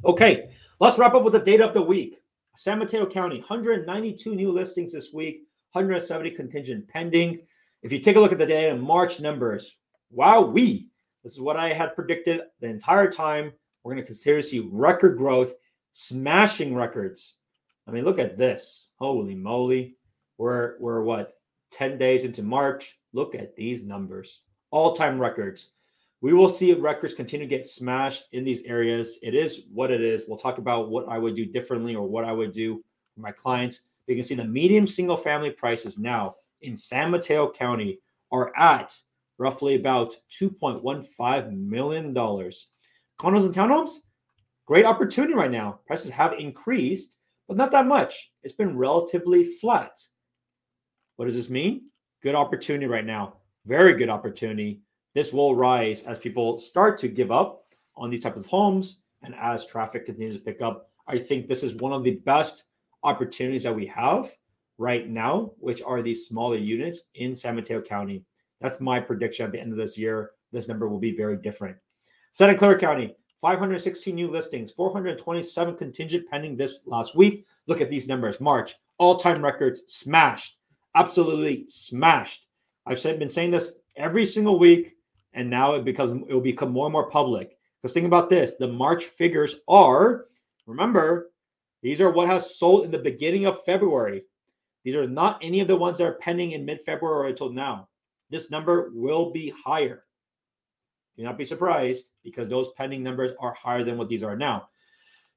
Okay, 0.05 0.49
let's 0.79 0.97
wrap 0.97 1.13
up 1.13 1.23
with 1.23 1.33
the 1.33 1.39
data 1.39 1.65
of 1.65 1.73
the 1.73 1.81
week. 1.81 2.19
San 2.57 2.79
Mateo 2.79 3.05
County, 3.05 3.37
192 3.37 4.35
new 4.35 4.51
listings 4.51 4.91
this 4.91 5.13
week, 5.13 5.43
170 5.71 6.31
contingent 6.31 6.87
pending. 6.87 7.39
If 7.83 7.91
you 7.91 7.99
take 7.99 8.15
a 8.15 8.19
look 8.19 8.31
at 8.31 8.39
the 8.39 8.45
data 8.45 8.75
March 8.75 9.19
numbers, 9.19 9.77
wow, 10.11 10.41
we 10.41 10.89
this 11.27 11.33
is 11.33 11.41
what 11.41 11.57
I 11.57 11.73
had 11.73 11.93
predicted 11.93 12.39
the 12.61 12.67
entire 12.67 13.11
time. 13.11 13.51
We're 13.83 13.91
going 13.93 14.01
to 14.01 14.07
consider 14.07 14.41
see 14.41 14.59
record 14.71 15.17
growth 15.17 15.55
smashing 15.91 16.73
records. 16.73 17.35
I 17.85 17.91
mean, 17.91 18.05
look 18.05 18.17
at 18.17 18.37
this. 18.37 18.91
Holy 18.95 19.35
moly. 19.35 19.97
We're 20.37 20.75
we're 20.79 21.01
what 21.01 21.33
10 21.71 21.97
days 21.97 22.23
into 22.23 22.43
March. 22.43 22.97
Look 23.11 23.35
at 23.35 23.57
these 23.57 23.83
numbers. 23.83 24.41
All-time 24.71 25.19
records. 25.19 25.71
We 26.21 26.33
will 26.33 26.47
see 26.47 26.73
records 26.73 27.13
continue 27.13 27.45
to 27.45 27.55
get 27.55 27.67
smashed 27.67 28.27
in 28.31 28.45
these 28.45 28.61
areas. 28.63 29.19
It 29.21 29.35
is 29.35 29.63
what 29.73 29.91
it 29.91 30.01
is. 30.01 30.23
We'll 30.27 30.37
talk 30.37 30.59
about 30.59 30.89
what 30.89 31.09
I 31.09 31.17
would 31.17 31.35
do 31.35 31.45
differently 31.45 31.93
or 31.93 32.07
what 32.07 32.23
I 32.23 32.31
would 32.31 32.53
do 32.53 32.83
for 33.13 33.19
my 33.19 33.31
clients. 33.31 33.81
You 34.07 34.15
can 34.15 34.23
see 34.23 34.35
the 34.35 34.45
medium 34.45 34.87
single 34.87 35.17
family 35.17 35.51
prices 35.51 35.97
now 35.97 36.35
in 36.61 36.77
San 36.77 37.11
Mateo 37.11 37.51
County 37.51 37.99
are 38.31 38.55
at 38.57 38.95
roughly 39.37 39.75
about 39.75 40.15
$2.15 40.41 41.57
million. 41.57 42.13
Condos 42.13 43.45
and 43.45 43.55
townhomes, 43.55 43.97
Great 44.67 44.83
opportunity 44.83 45.33
right 45.33 45.49
now. 45.49 45.79
Prices 45.87 46.11
have 46.11 46.33
increased, 46.33 47.15
but 47.47 47.55
not 47.55 47.71
that 47.71 47.87
much. 47.87 48.33
It's 48.43 48.53
been 48.53 48.77
relatively 48.77 49.45
flat. 49.45 49.97
What 51.15 51.23
does 51.25 51.37
this 51.37 51.49
mean? 51.49 51.83
Good 52.21 52.35
opportunity 52.35 52.85
right 52.85 53.05
now. 53.05 53.37
Very 53.65 53.93
good 53.93 54.09
opportunity. 54.09 54.81
This 55.15 55.31
will 55.31 55.55
rise 55.55 56.03
as 56.03 56.17
people 56.17 56.59
start 56.59 56.97
to 56.97 57.07
give 57.07 57.31
up 57.31 57.63
on 57.95 58.09
these 58.09 58.23
type 58.23 58.35
of 58.35 58.45
homes 58.45 58.99
and 59.23 59.33
as 59.35 59.65
traffic 59.65 60.05
continues 60.05 60.35
to 60.35 60.43
pick 60.43 60.61
up. 60.61 60.91
I 61.07 61.17
think 61.17 61.47
this 61.47 61.63
is 61.63 61.75
one 61.75 61.93
of 61.93 62.03
the 62.03 62.17
best 62.25 62.65
opportunities 63.03 63.63
that 63.63 63.75
we 63.75 63.85
have 63.85 64.35
right 64.77 65.07
now, 65.07 65.53
which 65.59 65.81
are 65.81 66.01
these 66.01 66.27
smaller 66.27 66.57
units 66.57 67.03
in 67.15 67.37
San 67.37 67.55
Mateo 67.55 67.81
County. 67.81 68.25
That's 68.61 68.79
my 68.79 68.99
prediction 68.99 69.45
at 69.45 69.51
the 69.51 69.59
end 69.59 69.71
of 69.71 69.77
this 69.77 69.97
year. 69.97 70.31
This 70.51 70.67
number 70.67 70.87
will 70.87 70.99
be 70.99 71.15
very 71.15 71.37
different. 71.37 71.77
Santa 72.31 72.57
Clara 72.57 72.77
County, 72.79 73.15
516 73.41 74.15
new 74.15 74.29
listings, 74.29 74.71
427 74.71 75.75
contingent 75.75 76.27
pending 76.29 76.55
this 76.55 76.81
last 76.85 77.15
week. 77.15 77.45
Look 77.67 77.81
at 77.81 77.89
these 77.89 78.07
numbers. 78.07 78.41
March, 78.41 78.75
all 78.97 79.15
time 79.15 79.43
records 79.43 79.83
smashed, 79.87 80.57
absolutely 80.95 81.65
smashed. 81.67 82.47
I've 82.85 83.01
been 83.03 83.27
saying 83.27 83.51
this 83.51 83.77
every 83.95 84.25
single 84.25 84.57
week, 84.57 84.95
and 85.33 85.49
now 85.49 85.75
it 85.75 85.85
becomes 85.85 86.23
it 86.27 86.33
will 86.33 86.41
become 86.41 86.71
more 86.71 86.85
and 86.87 86.93
more 86.93 87.09
public. 87.09 87.57
Because 87.81 87.93
think 87.93 88.07
about 88.07 88.29
this: 88.29 88.55
the 88.55 88.67
March 88.67 89.05
figures 89.05 89.57
are, 89.67 90.25
remember, 90.65 91.31
these 91.83 92.01
are 92.01 92.09
what 92.09 92.27
has 92.27 92.57
sold 92.57 92.85
in 92.85 92.91
the 92.91 92.97
beginning 92.97 93.45
of 93.45 93.63
February. 93.65 94.23
These 94.83 94.95
are 94.95 95.07
not 95.07 95.37
any 95.43 95.59
of 95.59 95.67
the 95.67 95.75
ones 95.75 95.97
that 95.97 96.05
are 96.05 96.13
pending 96.13 96.53
in 96.53 96.65
mid-February 96.65 97.25
or 97.25 97.27
until 97.27 97.51
now. 97.51 97.89
This 98.29 98.51
number 98.51 98.91
will 98.93 99.31
be 99.31 99.53
higher. 99.63 100.03
Do 101.17 101.23
not 101.23 101.37
be 101.37 101.45
surprised 101.45 102.09
because 102.23 102.47
those 102.47 102.71
pending 102.73 103.03
numbers 103.03 103.31
are 103.39 103.53
higher 103.53 103.83
than 103.83 103.97
what 103.97 104.09
these 104.09 104.23
are 104.23 104.35
now. 104.35 104.69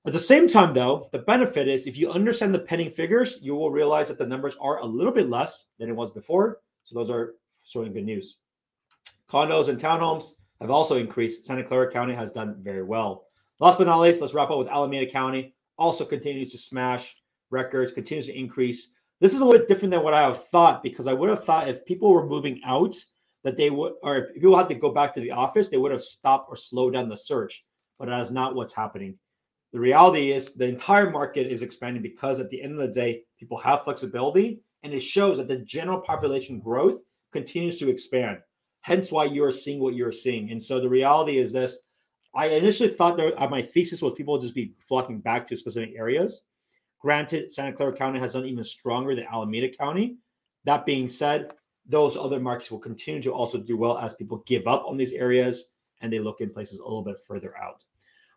At 0.07 0.13
the 0.13 0.19
same 0.19 0.49
time, 0.49 0.73
though, 0.73 1.09
the 1.13 1.19
benefit 1.19 1.69
is 1.69 1.87
if 1.87 1.97
you 1.97 2.11
understand 2.11 2.55
the 2.55 2.59
pending 2.59 2.91
figures, 2.91 3.39
you 3.43 3.55
will 3.55 3.71
realize 3.71 4.09
that 4.09 4.19
the 4.19 4.27
numbers 4.27 4.57
are 4.61 4.79
a 4.79 4.87
little 4.87 5.13
bit 5.13 5.29
less 5.29 5.67
than 5.79 5.89
it 5.89 5.97
was 5.97 6.11
before. 6.11 6.61
So 6.85 6.95
those 6.95 7.11
are 7.11 7.35
showing 7.65 7.93
good 7.93 8.05
news. 8.05 8.39
Condos 9.29 9.69
and 9.69 9.79
townhomes 9.79 10.33
have 10.61 10.71
also 10.71 10.99
increased. 10.99 11.45
Santa 11.45 11.63
Clara 11.63 11.91
County 11.91 12.15
has 12.15 12.33
done 12.33 12.57
very 12.61 12.83
well. 12.83 13.27
Last 13.59 13.79
but 13.79 13.87
not 13.87 14.01
least, 14.01 14.21
let's 14.21 14.35
wrap 14.35 14.51
up 14.51 14.59
with 14.59 14.69
Alameda 14.69 15.11
County. 15.11 15.55
Also 15.79 16.05
continues 16.05 16.51
to 16.53 16.59
smash 16.59 17.17
records, 17.51 17.93
continues 17.93 18.27
to 18.27 18.39
increase. 18.39 18.89
This 19.21 19.35
is 19.35 19.41
a 19.41 19.45
little 19.45 19.59
bit 19.59 19.69
different 19.69 19.93
than 19.93 20.03
what 20.03 20.15
I 20.15 20.23
have 20.23 20.47
thought 20.49 20.83
because 20.83 21.07
I 21.07 21.13
would 21.13 21.29
have 21.29 21.45
thought 21.45 21.69
if 21.69 21.85
people 21.85 22.11
were 22.11 22.27
moving 22.27 22.61
out, 22.65 22.95
that 23.43 23.57
they 23.57 23.71
would, 23.71 23.95
or 24.03 24.17
if 24.17 24.35
people 24.35 24.57
had 24.57 24.69
to 24.69 24.75
go 24.75 24.93
back 24.93 25.13
to 25.15 25.21
the 25.21 25.31
office, 25.31 25.69
they 25.69 25.79
would 25.79 25.93
have 25.93 26.03
stopped 26.03 26.49
or 26.51 26.57
slowed 26.57 26.93
down 26.93 27.09
the 27.09 27.17
search. 27.17 27.65
But 27.99 28.09
that 28.09 28.21
is 28.21 28.31
not 28.31 28.55
what's 28.55 28.75
happening. 28.75 29.19
The 29.73 29.81
reality 29.81 30.33
is 30.33 30.53
the 30.55 30.67
entire 30.67 31.11
market 31.11 31.47
is 31.47 31.63
expanding 31.63 32.03
because 32.03 32.41
at 32.41 32.51
the 32.51 32.61
end 32.61 32.73
of 32.73 32.79
the 32.79 32.93
day, 32.93 33.23
people 33.39 33.57
have 33.59 33.85
flexibility 33.85 34.61
and 34.83 34.93
it 34.93 35.01
shows 35.01 35.37
that 35.37 35.49
the 35.49 35.59
general 35.59 36.01
population 36.01 36.59
growth 36.59 37.01
continues 37.33 37.79
to 37.79 37.89
expand. 37.89 38.39
Hence 38.81 39.13
why 39.13 39.25
you're 39.25 39.53
seeing 39.53 39.81
what 39.81 39.95
you're 39.95 40.13
seeing. 40.13 40.51
And 40.51 40.63
so 40.63 40.81
the 40.81 40.89
reality 40.89 41.39
is 41.39 41.53
this 41.53 41.79
I 42.35 42.47
initially 42.47 42.91
thought 42.91 43.17
that 43.17 43.41
uh, 43.43 43.49
my 43.49 43.61
thesis 43.61 44.03
was 44.03 44.15
people 44.15 44.35
would 44.35 44.43
just 44.43 44.55
be 44.55 44.73
flocking 44.87 45.21
back 45.21 45.47
to 45.49 45.57
specific 45.57 45.95
areas. 45.97 46.43
Granted, 47.01 47.53
Santa 47.53 47.73
Clara 47.73 47.95
County 47.95 48.21
has 48.21 48.35
done 48.35 48.45
even 48.45 48.63
stronger 48.63 49.15
than 49.15 49.25
Alameda 49.25 49.69
County. 49.71 50.17
That 50.65 50.85
being 50.85 51.09
said, 51.09 51.53
those 51.87 52.17
other 52.17 52.39
markets 52.39 52.71
will 52.71 52.79
continue 52.79 53.23
to 53.23 53.33
also 53.33 53.59
do 53.59 53.77
well 53.77 53.99
as 53.99 54.15
people 54.15 54.43
give 54.47 54.67
up 54.67 54.85
on 54.87 54.97
these 54.97 55.13
areas 55.13 55.67
and 56.03 56.13
they 56.13 56.19
look 56.19 56.41
in 56.41 56.51
places 56.51 56.79
a 56.79 56.85
little 56.85 57.03
bit 57.03 57.17
further 57.27 57.57
out. 57.57 57.85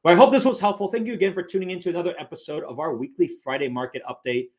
Well, 0.04 0.14
I 0.14 0.18
hope 0.18 0.32
this 0.32 0.46
was 0.46 0.60
helpful. 0.60 0.88
Thank 0.88 1.08
you 1.08 1.14
again 1.14 1.34
for 1.34 1.44
tuning 1.44 1.72
into 1.72 1.90
another 1.90 2.16
episode 2.20 2.64
of 2.64 2.80
our 2.80 2.96
weekly 2.96 3.30
Friday 3.44 3.68
market 3.68 4.02
update. 4.10 4.50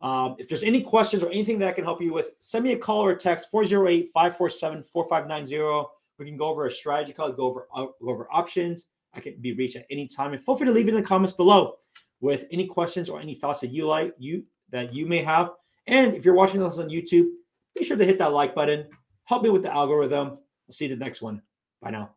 Um, 0.00 0.36
if 0.38 0.48
there's 0.48 0.62
any 0.62 0.82
questions 0.82 1.22
or 1.22 1.30
anything 1.30 1.58
that 1.60 1.68
I 1.68 1.72
can 1.72 1.84
help 1.84 2.02
you 2.02 2.12
with, 2.12 2.30
send 2.40 2.64
me 2.64 2.72
a 2.72 2.78
call 2.78 3.02
or 3.02 3.12
a 3.12 3.16
text 3.16 3.50
408 3.50 4.10
547 4.12 4.82
4590. 4.82 5.88
We 6.18 6.26
can 6.26 6.36
go 6.36 6.48
over 6.48 6.66
a 6.66 6.70
strategy 6.70 7.12
call, 7.12 7.32
go 7.32 7.44
over, 7.44 7.68
uh, 7.74 7.86
go 8.02 8.10
over 8.10 8.28
options. 8.30 8.88
I 9.14 9.20
can 9.20 9.36
be 9.40 9.52
reached 9.52 9.76
at 9.76 9.86
any 9.90 10.06
time. 10.06 10.32
And 10.32 10.44
feel 10.44 10.56
free 10.56 10.66
to 10.66 10.72
leave 10.72 10.88
it 10.88 10.94
in 10.94 10.96
the 10.96 11.02
comments 11.02 11.32
below 11.32 11.76
with 12.20 12.44
any 12.50 12.66
questions 12.66 13.08
or 13.08 13.20
any 13.20 13.34
thoughts 13.34 13.60
that 13.60 13.68
you 13.68 13.86
like 13.86 14.14
you 14.18 14.44
that 14.70 14.94
you 14.94 15.06
may 15.06 15.22
have. 15.22 15.50
And 15.86 16.14
if 16.14 16.24
you're 16.24 16.34
watching 16.34 16.60
this 16.60 16.78
on 16.78 16.88
YouTube, 16.88 17.28
be 17.76 17.84
sure 17.84 17.96
to 17.96 18.04
hit 18.04 18.18
that 18.18 18.32
like 18.32 18.54
button. 18.54 18.86
Help 19.24 19.42
me 19.42 19.50
with 19.50 19.62
the 19.62 19.72
algorithm. 19.72 20.28
I'll 20.28 20.72
see 20.72 20.86
you 20.86 20.96
the 20.96 21.04
next 21.04 21.22
one. 21.22 21.42
Bye 21.80 21.90
now. 21.90 22.14